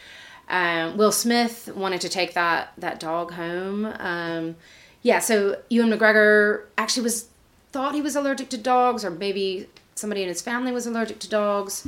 Um, 0.50 0.98
Will 0.98 1.12
Smith 1.12 1.70
wanted 1.76 2.02
to 2.02 2.10
take 2.10 2.34
that 2.34 2.74
that 2.80 3.00
dog 3.00 3.34
home. 3.34 3.86
Um, 4.00 4.56
yeah, 5.02 5.20
so 5.20 5.62
Ewan 5.70 5.90
McGregor 5.92 6.64
actually 6.78 7.04
was 7.04 7.28
thought 7.72 7.94
he 7.96 8.02
was 8.02 8.16
allergic 8.16 8.50
to 8.50 8.58
dogs, 8.58 9.06
or 9.06 9.10
maybe 9.10 9.68
somebody 9.96 10.22
in 10.24 10.28
his 10.28 10.42
family 10.42 10.72
was 10.72 10.88
allergic 10.88 11.20
to 11.20 11.30
dogs. 11.30 11.88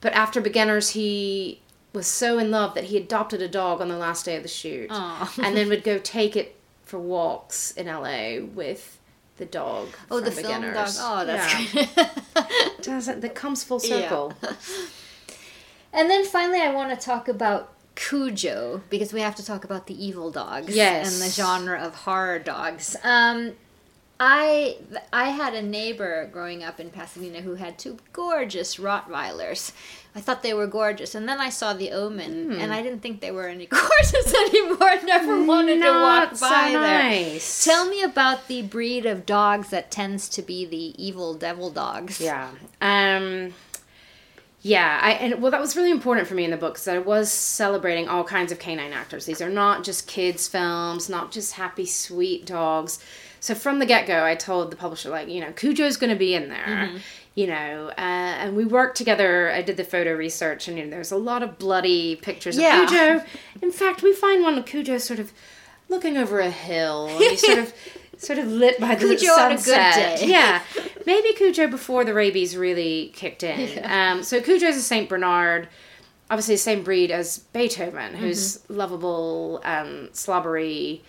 But 0.00 0.12
after 0.12 0.40
Beginners, 0.40 0.90
he 0.90 1.60
was 1.92 2.06
so 2.06 2.38
in 2.38 2.50
love 2.50 2.74
that 2.74 2.84
he 2.84 2.96
adopted 2.96 3.40
a 3.40 3.48
dog 3.48 3.80
on 3.80 3.88
the 3.88 3.96
last 3.96 4.24
day 4.24 4.36
of 4.36 4.42
the 4.42 4.48
shoot, 4.48 4.88
Aw. 4.90 5.32
and 5.42 5.56
then 5.56 5.68
would 5.68 5.84
go 5.84 5.98
take 6.02 6.36
it 6.36 6.56
for 6.84 6.98
walks 6.98 7.70
in 7.72 7.86
LA 7.86 8.40
with 8.44 8.98
the 9.38 9.46
dog. 9.46 9.88
oh, 10.10 10.20
the 10.20 10.30
from 10.30 10.44
film 10.44 10.62
dog. 10.62 10.72
Beginners. 10.72 10.98
Oh, 11.00 11.24
that's 11.24 11.74
yeah. 11.74 11.86
great. 12.34 12.82
Doesn't 12.82 13.20
that 13.20 13.34
comes 13.34 13.64
full 13.64 13.80
Yeah. 13.82 14.00
circle? 14.00 14.32
And 15.92 16.10
then 16.10 16.24
finally, 16.24 16.60
I 16.60 16.74
want 16.74 16.90
to 16.90 16.96
talk 17.06 17.28
about 17.28 17.72
Cujo 17.94 18.82
because 18.90 19.12
we 19.12 19.20
have 19.20 19.34
to 19.36 19.44
talk 19.44 19.64
about 19.64 19.86
the 19.86 20.04
evil 20.04 20.30
dogs 20.30 20.74
Yes. 20.74 21.12
and 21.12 21.22
the 21.22 21.32
genre 21.32 21.78
of 21.80 21.94
horror 21.94 22.38
dogs. 22.38 22.96
Um, 23.04 23.52
I 24.20 24.76
I 25.12 25.30
had 25.30 25.54
a 25.54 25.62
neighbor 25.62 26.28
growing 26.32 26.62
up 26.62 26.78
in 26.78 26.90
Pasadena 26.90 27.40
who 27.40 27.54
had 27.56 27.78
two 27.78 27.98
gorgeous 28.12 28.76
Rottweilers. 28.76 29.72
I 30.14 30.20
thought 30.20 30.44
they 30.44 30.54
were 30.54 30.68
gorgeous, 30.68 31.16
and 31.16 31.28
then 31.28 31.40
I 31.40 31.48
saw 31.50 31.72
The 31.72 31.90
Omen, 31.90 32.44
Hmm. 32.52 32.60
and 32.60 32.72
I 32.72 32.80
didn't 32.82 33.00
think 33.00 33.20
they 33.20 33.32
were 33.32 33.48
any 33.48 33.66
gorgeous 33.78 34.32
anymore. 34.32 34.78
I 34.88 35.00
never 35.04 35.42
wanted 35.42 35.82
to 35.82 35.90
walk 35.90 36.30
Not 36.30 36.40
by 36.40 36.70
so 36.72 36.80
there. 36.80 37.40
Tell 37.64 37.88
me 37.90 38.02
about 38.04 38.46
the 38.46 38.62
breed 38.62 39.04
of 39.06 39.26
dogs 39.26 39.70
that 39.70 39.90
tends 39.90 40.28
to 40.30 40.42
be 40.42 40.64
the 40.64 40.94
evil 41.04 41.34
devil 41.34 41.70
dogs. 41.70 42.20
Yeah. 42.20 42.50
Um 42.80 43.54
yeah, 44.66 44.98
I 45.02 45.12
and 45.12 45.42
well 45.42 45.50
that 45.50 45.60
was 45.60 45.76
really 45.76 45.90
important 45.90 46.26
for 46.26 46.34
me 46.34 46.44
in 46.44 46.50
the 46.50 46.56
book 46.56 46.74
because 46.74 46.88
I 46.88 46.96
was 46.98 47.30
celebrating 47.30 48.08
all 48.08 48.24
kinds 48.24 48.50
of 48.50 48.58
canine 48.58 48.94
actors. 48.94 49.26
These 49.26 49.42
are 49.42 49.50
not 49.50 49.84
just 49.84 50.06
kids 50.08 50.48
films, 50.48 51.08
not 51.10 51.30
just 51.30 51.52
happy 51.52 51.84
sweet 51.86 52.46
dogs. 52.46 52.98
So 53.40 53.54
from 53.54 53.78
the 53.78 53.84
get-go, 53.84 54.24
I 54.24 54.34
told 54.36 54.72
the 54.72 54.76
publisher 54.76 55.10
like, 55.10 55.28
you 55.28 55.38
know, 55.42 55.52
Cujo's 55.52 55.98
going 55.98 56.08
to 56.08 56.16
be 56.16 56.34
in 56.34 56.48
there. 56.48 56.90
You 57.34 57.48
know, 57.48 57.88
uh, 57.98 58.00
and 58.00 58.56
we 58.56 58.64
worked 58.64 58.96
together. 58.96 59.50
I 59.50 59.60
did 59.60 59.76
the 59.76 59.84
photo 59.84 60.14
research, 60.14 60.66
and 60.68 60.78
you 60.78 60.84
know, 60.84 60.90
there's 60.90 61.12
a 61.12 61.16
lot 61.18 61.42
of 61.42 61.58
bloody 61.58 62.16
pictures 62.16 62.56
Yeah. 62.56 62.84
of 62.84 62.88
Cujo. 62.88 63.24
In 63.60 63.70
fact, 63.70 64.02
we 64.02 64.14
find 64.14 64.42
one 64.42 64.56
of 64.56 64.64
Cujo 64.64 64.96
sort 64.98 65.18
of 65.18 65.30
looking 65.90 66.16
over 66.16 66.40
a 66.40 66.48
hill, 66.48 67.08
and 67.08 67.18
he's 67.18 67.44
sort 67.44 67.58
of, 67.58 67.74
sort 68.18 68.38
of 68.38 68.46
lit 68.46 68.78
by 68.80 68.94
the 68.94 69.06
Cujo 69.16 69.32
on 69.32 69.52
a 69.52 69.54
good 69.56 69.64
sunset. 69.64 70.20
day. 70.20 70.26
Yeah, 70.30 70.62
maybe 71.06 71.32
Cujo 71.34 71.68
before 71.68 72.04
the 72.04 72.14
rabies 72.14 72.56
really 72.56 73.10
kicked 73.14 73.42
in. 73.42 73.80
Um, 73.84 74.22
so 74.22 74.40
Cujo's 74.40 74.76
a 74.76 74.82
Saint 74.82 75.08
Bernard, 75.08 75.68
obviously 76.30 76.54
the 76.54 76.58
same 76.60 76.82
breed 76.82 77.10
as 77.10 77.38
Beethoven, 77.38 78.14
who's 78.14 78.58
Mm-hmm. 78.58 78.74
lovable, 78.76 79.60
um, 79.64 80.08
slobbery, 80.12 81.02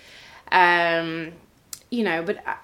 um, 0.51 1.31
you 1.89 2.03
know. 2.03 2.23
But 2.23 2.37
uh, 2.45 2.55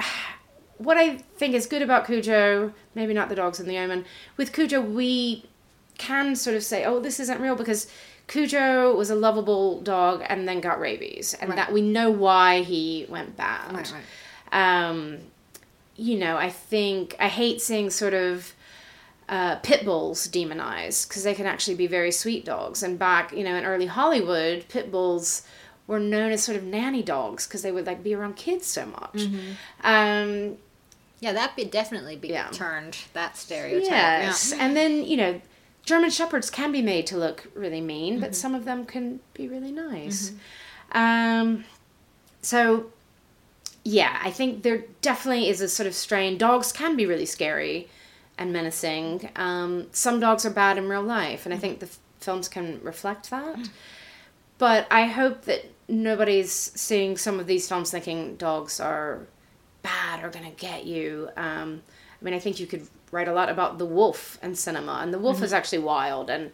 what 0.78 0.98
I 0.98 1.18
think 1.38 1.54
is 1.56 1.66
good 1.68 1.82
about 1.82 2.06
Cujo, 2.06 2.74
maybe 2.96 3.14
not 3.14 3.30
the 3.30 3.36
dogs 3.36 3.60
in 3.60 3.68
the 3.68 3.78
Omen, 3.78 4.06
with 4.38 4.54
Cujo 4.54 4.82
we 4.82 5.46
can 5.98 6.36
sort 6.36 6.56
of 6.56 6.64
say, 6.64 6.84
oh, 6.86 7.00
this 7.00 7.20
isn't 7.20 7.40
real 7.42 7.56
because. 7.56 7.88
Cujo 8.28 8.96
was 8.96 9.10
a 9.10 9.16
lovable 9.16 9.82
dog 9.82 10.24
and 10.30 10.48
then 10.48 10.62
got 10.62 10.80
rabies, 10.80 11.34
and 11.42 11.50
Right. 11.50 11.58
that 11.58 11.74
we 11.74 11.82
know 11.82 12.10
why 12.10 12.62
he 12.62 13.06
went 13.10 13.36
bad 13.36 13.74
Right, 13.74 13.92
right. 13.92 14.02
Um, 14.52 15.18
you 15.96 16.18
know, 16.18 16.38
I 16.38 16.50
think 16.50 17.16
I 17.20 17.28
hate 17.28 17.62
seeing 17.62 17.90
sort 17.90 18.14
of 18.14 18.54
uh, 19.30 19.56
pit 19.58 19.86
bulls 19.86 20.26
demonized 20.28 21.08
because 21.08 21.24
they 21.24 21.34
can 21.34 21.46
actually 21.46 21.76
be 21.76 21.88
very 21.88 22.12
sweet 22.12 22.44
dogs. 22.46 22.84
And 22.84 22.98
back, 23.00 23.32
you 23.32 23.44
know, 23.44 23.56
in 23.56 23.66
early 23.66 23.86
Hollywood, 23.86 24.66
pit 24.68 24.92
bulls 24.92 25.44
were 25.88 26.00
known 26.00 26.32
as 26.32 26.44
sort 26.44 26.58
of 26.58 26.64
nanny 26.64 27.04
dogs 27.04 27.48
because 27.48 27.62
they 27.62 27.72
would 27.72 27.86
like 27.86 28.04
be 28.04 28.14
around 28.14 28.36
kids 28.36 28.66
so 28.66 28.86
much. 28.86 29.28
Um, 29.84 30.58
Yeah, 31.20 31.34
that 31.34 31.56
be 31.56 31.66
definitely 31.66 32.16
be 32.16 32.30
Yeah. 32.30 32.50
turned 32.52 32.98
that 33.14 33.38
stereotype. 33.38 33.90
yes, 33.90 34.52
and 34.54 34.76
then 34.76 35.04
you 35.06 35.18
know, 35.18 35.42
German 35.86 36.10
shepherds 36.10 36.50
can 36.50 36.72
be 36.72 36.82
made 36.82 37.06
to 37.08 37.18
look 37.18 37.48
really 37.54 37.82
mean, 37.82 38.20
but 38.20 38.36
some 38.36 38.56
of 38.56 38.66
them 38.66 38.86
can 38.86 39.20
be 39.34 39.48
really 39.48 39.72
nice. 39.72 40.32
Um, 40.94 41.66
so 42.42 42.92
yeah, 43.84 44.20
I 44.24 44.32
think 44.32 44.64
there 44.64 44.84
definitely 45.02 45.50
is 45.50 45.62
a 45.62 45.68
sort 45.68 45.88
of 45.88 45.96
strain. 45.96 46.38
Dogs 46.38 46.72
can 46.72 46.96
be 46.96 47.06
really 47.06 47.26
scary 47.26 47.88
and 48.38 48.54
menacing. 48.54 49.30
Um, 49.36 49.88
some 49.92 50.20
dogs 50.20 50.46
are 50.46 50.52
bad 50.52 50.78
in 50.78 50.88
real 50.88 51.02
life, 51.04 51.46
and 51.46 51.54
I 51.54 51.58
think 51.58 51.80
the 51.80 51.88
f- 51.88 52.00
films 52.20 52.48
can 52.48 52.80
reflect 52.84 53.30
that. 53.32 53.70
But 54.58 54.88
I 54.92 55.06
hope 55.06 55.44
that 55.44 55.66
nobody's 55.88 56.52
seeing 56.52 57.18
some 57.18 57.40
of 57.40 57.48
these 57.48 57.68
films 57.68 57.92
thinking 57.92 58.36
dogs 58.36 58.80
are 58.80 59.26
bad 59.82 60.24
or 60.24 60.30
gonna 60.30 60.52
get 60.52 60.86
you. 60.86 61.30
Um, 61.36 61.82
I 62.22 62.26
mean, 62.26 62.34
I 62.36 62.40
think 62.40 62.60
you 62.60 62.68
could 62.68 62.88
write 63.12 63.28
a 63.28 63.34
lot 63.34 63.50
about 63.50 63.80
the 63.80 63.86
wolf 63.86 64.38
in 64.44 64.54
cinema, 64.56 65.00
and 65.02 65.12
the 65.14 65.20
wolf 65.20 65.42
is 65.42 65.54
actually 65.54 65.80
wild 65.80 66.30
and 66.30 66.52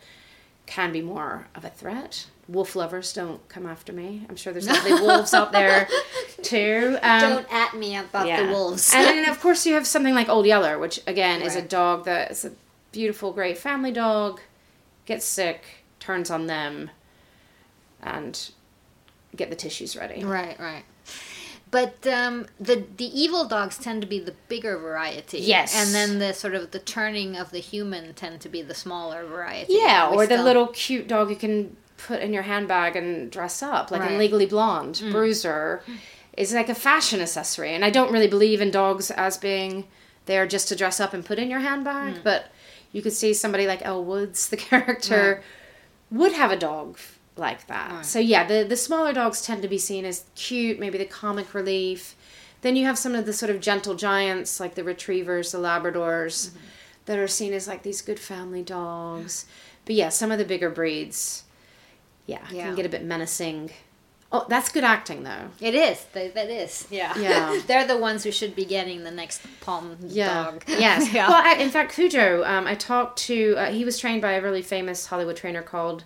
can 0.65 0.91
be 0.93 1.01
more 1.01 1.47
of 1.55 1.65
a 1.65 1.69
threat. 1.69 2.27
Wolf 2.47 2.75
lovers 2.75 3.11
don't 3.13 3.45
come 3.49 3.65
after 3.65 3.91
me. 3.91 4.25
I'm 4.29 4.35
sure 4.37 4.53
there's 4.53 4.67
lovely 4.67 4.93
wolves 4.93 5.33
out 5.33 5.51
there 5.51 5.87
too. 6.43 6.97
Um, 7.01 7.19
Don't 7.19 7.53
at 7.53 7.75
me 7.75 7.97
about 7.97 8.25
the 8.25 8.51
wolves. 8.51 8.93
and 8.95 9.05
then 9.05 9.29
of 9.29 9.39
course 9.41 9.65
you 9.65 9.73
have 9.73 9.85
something 9.85 10.13
like 10.15 10.29
Old 10.29 10.45
Yeller, 10.45 10.79
which 10.79 11.01
again 11.07 11.41
is 11.41 11.55
a 11.55 11.61
dog 11.61 12.05
that 12.05 12.31
is 12.31 12.45
a 12.45 12.51
beautiful, 12.93 13.33
great 13.33 13.57
family 13.57 13.91
dog, 13.91 14.39
gets 15.05 15.25
sick, 15.25 15.63
turns 15.99 16.31
on 16.31 16.47
them, 16.47 16.89
and 18.01 18.51
get 19.35 19.49
the 19.49 19.55
tissues 19.55 19.95
ready. 19.97 20.23
right, 20.23 20.57
right. 20.59 20.83
But 21.69 22.07
um, 22.07 22.45
the 22.61 22.85
the 22.95 23.05
evil 23.05 23.43
dogs 23.45 23.77
tend 23.77 24.01
to 24.01 24.07
be 24.07 24.19
the 24.19 24.33
bigger 24.47 24.77
variety. 24.77 25.39
Yes. 25.39 25.75
And 25.75 25.93
then 25.93 26.19
the 26.19 26.33
sort 26.33 26.55
of 26.55 26.71
the 26.71 26.79
turning 26.79 27.35
of 27.35 27.51
the 27.51 27.59
human 27.59 28.13
tend 28.13 28.39
to 28.39 28.47
be 28.47 28.61
the 28.61 28.73
smaller 28.73 29.25
variety. 29.25 29.73
Yeah, 29.73 30.09
or 30.13 30.25
the 30.25 30.41
little 30.41 30.67
cute 30.67 31.09
dog 31.09 31.29
you 31.29 31.35
can 31.35 31.75
put 31.97 32.21
in 32.21 32.31
your 32.33 32.43
handbag 32.43 32.95
and 32.95 33.31
dress 33.31 33.61
up, 33.63 33.91
like 33.91 34.01
Right. 34.01 34.09
Mm. 34.09 34.13
in 34.13 34.19
Legally 34.19 34.45
Blonde, 34.45 35.01
Bruiser, 35.11 35.83
is 36.37 36.53
like 36.53 36.69
a 36.69 36.75
fashion 36.75 37.19
accessory. 37.21 37.73
And 37.73 37.83
I 37.83 37.89
don't 37.89 38.11
really 38.11 38.27
believe 38.27 38.61
in 38.61 38.69
dogs 38.71 39.09
as 39.11 39.37
being 39.37 39.85
there 40.25 40.45
just 40.45 40.67
to 40.69 40.75
dress 40.75 40.99
up 40.99 41.13
and 41.13 41.25
put 41.25 41.39
in 41.39 41.49
your 41.49 41.59
handbag, 41.61 42.15
Mm. 42.15 42.23
but 42.23 42.51
you 42.91 43.01
could 43.01 43.13
see 43.13 43.33
somebody 43.33 43.65
like 43.67 43.81
Elle 43.85 44.03
Woods, 44.03 44.47
the 44.49 44.57
character, 44.69 45.43
would 46.11 46.33
have 46.33 46.51
a 46.51 46.55
dog 46.57 46.97
like 47.35 47.67
that. 47.67 48.05
So 48.05 48.19
yeah, 48.19 48.45
the 48.45 48.63
the 48.63 48.75
smaller 48.77 49.13
dogs 49.13 49.41
tend 49.41 49.61
to 49.61 49.67
be 49.67 49.77
seen 49.77 50.05
as 50.05 50.23
cute, 50.35 50.79
maybe 50.79 50.97
the 50.97 51.05
comic 51.05 51.53
relief. 51.53 52.15
Then 52.61 52.75
you 52.75 52.85
have 52.85 52.97
some 52.97 53.13
of 53.15 53.25
the 53.25 53.33
sort 53.33 53.51
of 53.51 53.59
gentle 53.61 53.93
giants 53.95 54.59
like 54.59 54.75
the 54.75 54.83
retrievers, 54.83 55.51
the 55.51 55.59
labradors 55.59 56.49
Mm-hmm. 56.49 56.57
that 57.05 57.19
are 57.19 57.27
seen 57.27 57.53
as 57.53 57.67
like 57.67 57.83
these 57.83 58.01
good 58.01 58.19
family 58.19 58.63
dogs. 58.63 59.45
But 59.85 59.95
yeah, 59.95 60.09
some 60.09 60.31
of 60.31 60.37
the 60.39 60.45
bigger 60.45 60.69
breeds 60.69 61.43
yeah, 62.27 62.39
Yeah. 62.51 62.65
can 62.67 62.75
get 62.75 62.85
a 62.85 62.89
bit 62.89 63.03
menacing. 63.03 63.71
Oh, 64.31 64.45
that's 64.49 64.69
good 64.69 64.83
acting 64.83 65.23
though. 65.23 65.47
It 65.61 65.73
is. 65.73 66.03
That, 66.13 66.33
that 66.35 66.49
is. 66.49 66.85
Yeah. 66.91 67.17
Yeah. 67.17 67.61
They're 67.67 67.87
the 67.87 67.97
ones 67.97 68.23
who 68.25 68.31
should 68.31 68.55
be 68.55 68.65
getting 68.65 69.03
the 69.05 69.11
next 69.11 69.41
palm 69.61 69.95
dog. 70.13 70.63
Yes. 70.67 71.13
yeah. 71.13 71.29
Well, 71.29 71.41
I, 71.43 71.53
in 71.61 71.69
fact, 71.69 71.93
Cujo, 71.93 72.43
um, 72.43 72.67
I 72.67 72.75
talked 72.75 73.19
to. 73.29 73.55
Uh, 73.57 73.65
he 73.71 73.85
was 73.85 73.97
trained 73.97 74.21
by 74.21 74.33
a 74.33 74.41
really 74.41 74.61
famous 74.61 75.05
Hollywood 75.07 75.37
trainer 75.37 75.61
called 75.63 76.03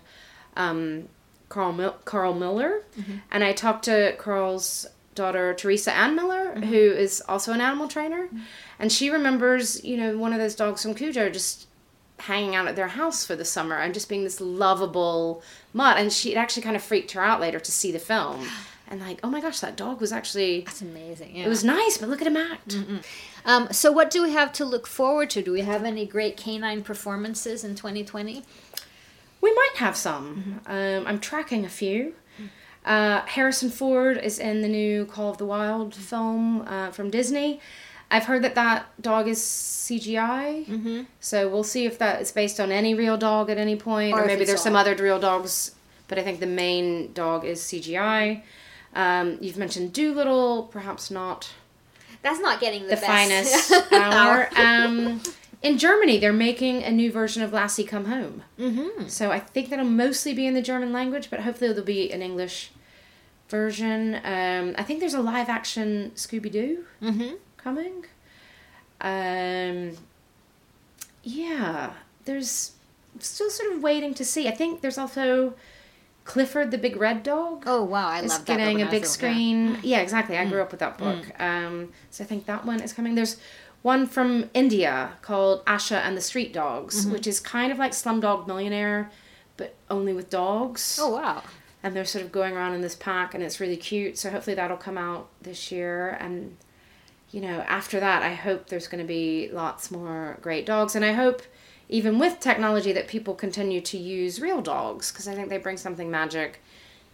um, 0.56 1.08
Carl 1.48 1.72
Mil- 1.72 1.96
Karl 2.04 2.34
Miller, 2.34 2.82
Mm-hmm. 2.98 3.12
and 3.32 3.42
I 3.44 3.52
talked 3.52 3.84
to 3.86 4.14
Karl's 4.18 4.86
daughter 5.16 5.52
Teresa 5.54 5.92
Ann 5.92 6.14
Miller, 6.14 6.52
Mm-hmm. 6.54 6.62
who 6.62 6.76
is 6.76 7.20
also 7.28 7.52
an 7.52 7.60
animal 7.60 7.88
trainer, 7.88 8.28
and 8.78 8.92
she 8.92 9.10
remembers, 9.10 9.82
you 9.84 9.96
know, 9.96 10.16
one 10.16 10.32
of 10.32 10.38
those 10.38 10.54
dogs 10.54 10.82
from 10.82 10.94
Cujo 10.94 11.28
just 11.28 11.66
hanging 12.22 12.54
out 12.54 12.66
at 12.68 12.76
their 12.76 12.88
house 12.88 13.24
for 13.26 13.36
the 13.36 13.44
summer 13.44 13.76
and 13.76 13.92
just 13.94 14.08
being 14.08 14.24
this 14.24 14.40
lovable 14.40 15.42
mutt, 15.72 15.96
and 15.98 16.12
she 16.12 16.32
it 16.32 16.36
actually 16.36 16.62
kind 16.62 16.76
of 16.76 16.82
freaked 16.82 17.12
her 17.12 17.22
out 17.22 17.40
later 17.40 17.60
to 17.60 17.72
see 17.72 17.92
the 17.92 17.98
film. 17.98 18.46
And 18.88 19.00
like, 19.00 19.20
oh 19.24 19.30
my 19.30 19.40
gosh, 19.40 19.60
that 19.60 19.74
dog 19.74 20.02
was 20.02 20.12
actually 20.12 20.62
That's 20.66 20.82
amazing. 20.82 21.34
Yeah. 21.36 21.46
it 21.46 21.48
was 21.48 21.64
nice, 21.64 21.96
but 21.96 22.10
look 22.10 22.20
at 22.20 22.26
him 22.26 22.36
act. 22.36 22.76
Um, 23.46 23.68
so, 23.72 23.90
what 23.90 24.10
do 24.10 24.22
we 24.22 24.32
have 24.32 24.52
to 24.54 24.66
look 24.66 24.86
forward 24.86 25.30
to? 25.30 25.40
Do 25.40 25.50
we 25.50 25.62
have 25.62 25.82
any 25.84 26.04
great 26.04 26.36
canine 26.36 26.82
performances 26.82 27.64
in 27.64 27.74
2020? 27.74 28.42
We 29.40 29.54
might 29.54 29.76
have 29.76 29.96
some. 29.96 30.60
Um, 30.66 31.06
I'm 31.06 31.20
tracking 31.20 31.64
a 31.64 31.70
few. 31.70 32.14
Uh, 32.84 33.22
Harrison 33.22 33.70
Ford 33.70 34.18
is 34.18 34.38
in 34.38 34.60
the 34.60 34.68
new 34.68 35.06
Call 35.06 35.30
of 35.30 35.38
the 35.38 35.46
Wild 35.46 35.94
film 35.94 36.62
uh, 36.68 36.90
from 36.90 37.08
Disney. 37.08 37.60
I've 38.12 38.24
heard 38.24 38.42
that 38.44 38.54
that 38.54 38.86
dog 39.00 39.26
is 39.26 39.40
CGI. 39.40 40.66
Mm-hmm. 40.66 41.02
So 41.20 41.48
we'll 41.48 41.64
see 41.64 41.86
if 41.86 41.98
that 41.98 42.20
is 42.20 42.30
based 42.30 42.60
on 42.60 42.70
any 42.70 42.94
real 42.94 43.16
dog 43.16 43.50
at 43.50 43.58
any 43.58 43.74
point, 43.74 44.14
Or 44.14 44.22
or, 44.22 44.26
maybe 44.26 44.44
there's 44.44 44.62
some 44.62 44.76
other 44.76 44.94
real 44.94 45.18
dogs. 45.18 45.74
But 46.08 46.18
I 46.18 46.22
think 46.22 46.40
the 46.40 46.46
main 46.46 47.12
dog 47.14 47.44
is 47.44 47.60
CGI. 47.62 48.42
Um, 48.94 49.38
you've 49.40 49.56
mentioned 49.56 49.94
Dolittle, 49.94 50.64
perhaps 50.64 51.10
not 51.10 51.50
That's 52.20 52.38
not 52.40 52.60
getting 52.60 52.82
the, 52.82 52.96
the 52.96 52.96
best. 52.96 53.06
finest 53.06 53.92
hour. 53.92 54.50
Um, 54.56 55.22
in 55.62 55.78
Germany, 55.78 56.18
they're 56.18 56.32
making 56.34 56.82
a 56.82 56.90
new 56.90 57.10
version 57.10 57.42
of 57.42 57.52
Lassie 57.52 57.84
Come 57.84 58.04
Home. 58.06 58.42
Mm-hmm. 58.58 59.08
So 59.08 59.30
I 59.30 59.38
think 59.40 59.70
that'll 59.70 59.86
mostly 59.86 60.34
be 60.34 60.46
in 60.46 60.52
the 60.52 60.60
German 60.60 60.92
language, 60.92 61.30
but 61.30 61.40
hopefully 61.40 61.68
there'll 61.70 61.84
be 61.86 62.12
an 62.12 62.20
English 62.20 62.72
version. 63.48 64.16
Um, 64.16 64.74
I 64.76 64.82
think 64.82 65.00
there's 65.00 65.14
a 65.14 65.22
live 65.22 65.48
action 65.48 66.12
Scooby 66.14 66.50
Doo 66.52 66.84
coming. 67.62 68.04
Um, 69.00 69.96
yeah, 71.22 71.92
there's 72.24 72.72
still 73.18 73.50
sort 73.50 73.72
of 73.72 73.82
waiting 73.82 74.14
to 74.14 74.24
see. 74.24 74.48
I 74.48 74.52
think 74.52 74.80
there's 74.80 74.98
also 74.98 75.54
Clifford 76.24 76.70
the 76.70 76.78
Big 76.78 76.96
Red 76.96 77.22
Dog 77.22 77.64
Oh 77.66 77.82
wow, 77.82 78.08
I 78.08 78.20
love 78.20 78.44
that. 78.44 78.46
getting 78.46 78.80
a 78.82 78.86
big 78.86 79.02
was 79.02 79.20
little, 79.20 79.28
yeah. 79.28 79.34
screen. 79.34 79.78
Yeah. 79.82 80.00
exactly. 80.00 80.36
I 80.36 80.48
grew 80.48 80.62
up 80.62 80.70
with 80.70 80.80
that 80.80 80.98
book. 80.98 81.26
Um, 81.40 81.92
so 82.10 82.24
I 82.24 82.26
think 82.26 82.46
that 82.46 82.64
one 82.64 82.80
is 82.80 82.92
coming. 82.92 83.14
There's 83.14 83.38
one 83.82 84.06
from 84.06 84.48
India 84.54 85.12
called 85.22 85.64
Asha 85.64 85.96
and 85.96 86.16
the 86.16 86.20
Street 86.20 86.52
Dogs, 86.52 87.06
which 87.06 87.26
is 87.26 87.40
kind 87.40 87.72
of 87.72 87.78
like 87.78 87.92
Slumdog 87.92 88.46
Millionaire, 88.46 89.10
but 89.56 89.74
only 89.90 90.12
with 90.12 90.30
dogs. 90.30 90.98
Oh 91.00 91.10
wow. 91.16 91.42
And 91.82 91.96
they're 91.96 92.04
sort 92.04 92.24
of 92.24 92.30
going 92.30 92.54
around 92.54 92.74
in 92.74 92.80
this 92.80 92.94
pack, 92.94 93.34
and 93.34 93.42
it's 93.42 93.58
really 93.58 93.76
cute. 93.76 94.16
So 94.16 94.30
hopefully 94.30 94.54
that'll 94.54 94.76
come 94.76 94.96
out 94.96 95.28
this 95.40 95.72
year. 95.72 96.16
And 96.20 96.56
you 97.32 97.40
know, 97.40 97.60
after 97.62 97.98
that, 97.98 98.22
I 98.22 98.34
hope 98.34 98.68
there's 98.68 98.86
going 98.86 99.02
to 99.02 99.08
be 99.08 99.48
lots 99.52 99.90
more 99.90 100.38
great 100.40 100.64
dogs, 100.66 100.94
and 100.94 101.04
I 101.04 101.12
hope. 101.12 101.42
Even 101.88 102.18
with 102.18 102.40
technology, 102.40 102.90
that 102.92 103.06
people 103.06 103.34
continue 103.34 103.80
to 103.82 103.98
use 103.98 104.40
real 104.40 104.62
dogs 104.62 105.12
because 105.12 105.28
I 105.28 105.34
think 105.34 105.50
they 105.50 105.58
bring 105.58 105.76
something 105.76 106.10
magic. 106.10 106.62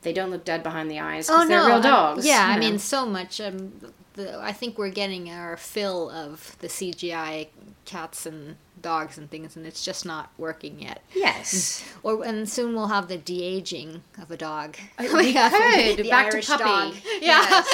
They 0.02 0.12
don't 0.12 0.30
look 0.30 0.44
dead 0.44 0.62
behind 0.62 0.88
the 0.88 1.00
eyes 1.00 1.26
because 1.26 1.48
they're 1.48 1.66
real 1.66 1.76
I- 1.78 1.80
dogs. 1.80 2.24
yeah, 2.24 2.46
I 2.46 2.54
know. 2.54 2.60
mean, 2.60 2.78
so 2.78 3.04
much. 3.04 3.40
Um, 3.40 3.72
the, 4.18 4.38
I 4.38 4.52
think 4.52 4.76
we're 4.78 4.90
getting 4.90 5.30
our 5.30 5.56
fill 5.56 6.10
of 6.10 6.56
the 6.58 6.68
CGI 6.68 7.48
cats 7.84 8.26
and 8.26 8.56
dogs 8.82 9.16
and 9.18 9.30
things, 9.30 9.56
and 9.56 9.66
it's 9.66 9.84
just 9.84 10.04
not 10.04 10.30
working 10.36 10.80
yet. 10.80 11.02
yes. 11.14 11.84
Or 12.02 12.24
and 12.24 12.48
soon 12.48 12.74
we'll 12.74 12.88
have 12.88 13.08
the 13.08 13.16
de 13.16 13.42
aging 13.42 14.02
of 14.20 14.30
a 14.30 14.36
dog. 14.36 14.76
Uh, 14.98 15.04
we 15.14 15.32
could. 15.32 15.96
The 15.96 16.08
Back 16.08 16.32
Irish 16.32 16.46
to 16.46 16.58
puppy. 16.58 16.64
dog. 16.64 16.94
Yes. 17.20 17.66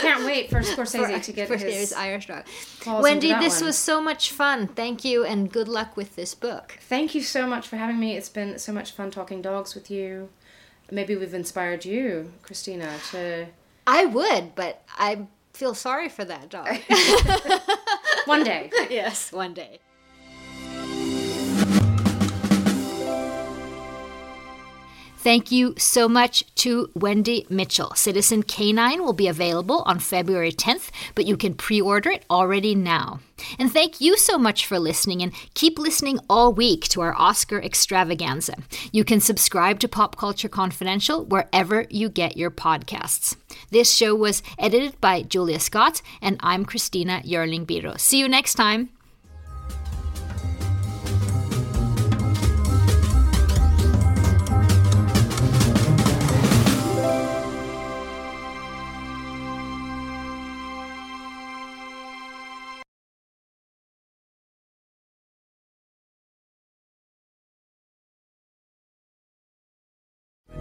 Can't 0.00 0.24
wait 0.24 0.48
for 0.50 0.60
Scorsese 0.60 1.22
to 1.22 1.32
get 1.32 1.48
for 1.48 1.56
his. 1.56 1.74
his 1.74 1.92
Irish 1.92 2.26
dog. 2.28 2.44
Wendy, 2.86 3.32
this 3.34 3.60
one. 3.60 3.66
was 3.66 3.78
so 3.78 4.00
much 4.00 4.30
fun. 4.30 4.68
Thank 4.68 5.04
you, 5.04 5.24
and 5.24 5.52
good 5.52 5.68
luck 5.68 5.96
with 5.96 6.16
this 6.16 6.34
book. 6.34 6.78
Thank 6.88 7.14
you 7.14 7.22
so 7.22 7.46
much 7.46 7.66
for 7.68 7.76
having 7.76 7.98
me. 7.98 8.16
It's 8.16 8.28
been 8.28 8.58
so 8.58 8.72
much 8.72 8.92
fun 8.92 9.10
talking 9.10 9.42
dogs 9.42 9.74
with 9.74 9.90
you. 9.90 10.28
Maybe 10.90 11.16
we've 11.16 11.34
inspired 11.34 11.84
you, 11.84 12.32
Christina, 12.42 12.94
to 13.10 13.46
I 13.86 14.06
would, 14.06 14.54
but 14.54 14.82
I 14.96 15.26
feel 15.56 15.74
sorry 15.74 16.08
for 16.10 16.24
that 16.24 16.50
dog. 16.50 16.68
one 18.26 18.44
day. 18.44 18.70
yes, 18.90 19.32
one 19.32 19.54
day. 19.54 19.80
Thank 25.26 25.50
you 25.50 25.74
so 25.76 26.08
much 26.08 26.44
to 26.54 26.88
Wendy 26.94 27.46
Mitchell. 27.50 27.92
Citizen 27.96 28.44
Canine 28.44 29.02
will 29.02 29.12
be 29.12 29.26
available 29.26 29.82
on 29.84 29.98
February 29.98 30.52
10th, 30.52 30.90
but 31.16 31.26
you 31.26 31.36
can 31.36 31.54
pre 31.54 31.80
order 31.80 32.10
it 32.10 32.24
already 32.30 32.76
now. 32.76 33.18
And 33.58 33.72
thank 33.72 34.00
you 34.00 34.16
so 34.16 34.38
much 34.38 34.64
for 34.64 34.78
listening 34.78 35.24
and 35.24 35.32
keep 35.54 35.80
listening 35.80 36.20
all 36.30 36.52
week 36.52 36.82
to 36.90 37.00
our 37.00 37.12
Oscar 37.16 37.60
extravaganza. 37.60 38.54
You 38.92 39.02
can 39.02 39.18
subscribe 39.18 39.80
to 39.80 39.88
Pop 39.88 40.14
Culture 40.14 40.48
Confidential 40.48 41.24
wherever 41.24 41.86
you 41.90 42.08
get 42.08 42.36
your 42.36 42.52
podcasts. 42.52 43.34
This 43.72 43.92
show 43.92 44.14
was 44.14 44.44
edited 44.60 45.00
by 45.00 45.22
Julia 45.22 45.58
Scott, 45.58 46.02
and 46.22 46.36
I'm 46.38 46.64
Christina 46.64 47.20
Yerling 47.24 47.66
Biro. 47.66 47.98
See 47.98 48.20
you 48.20 48.28
next 48.28 48.54
time. 48.54 48.90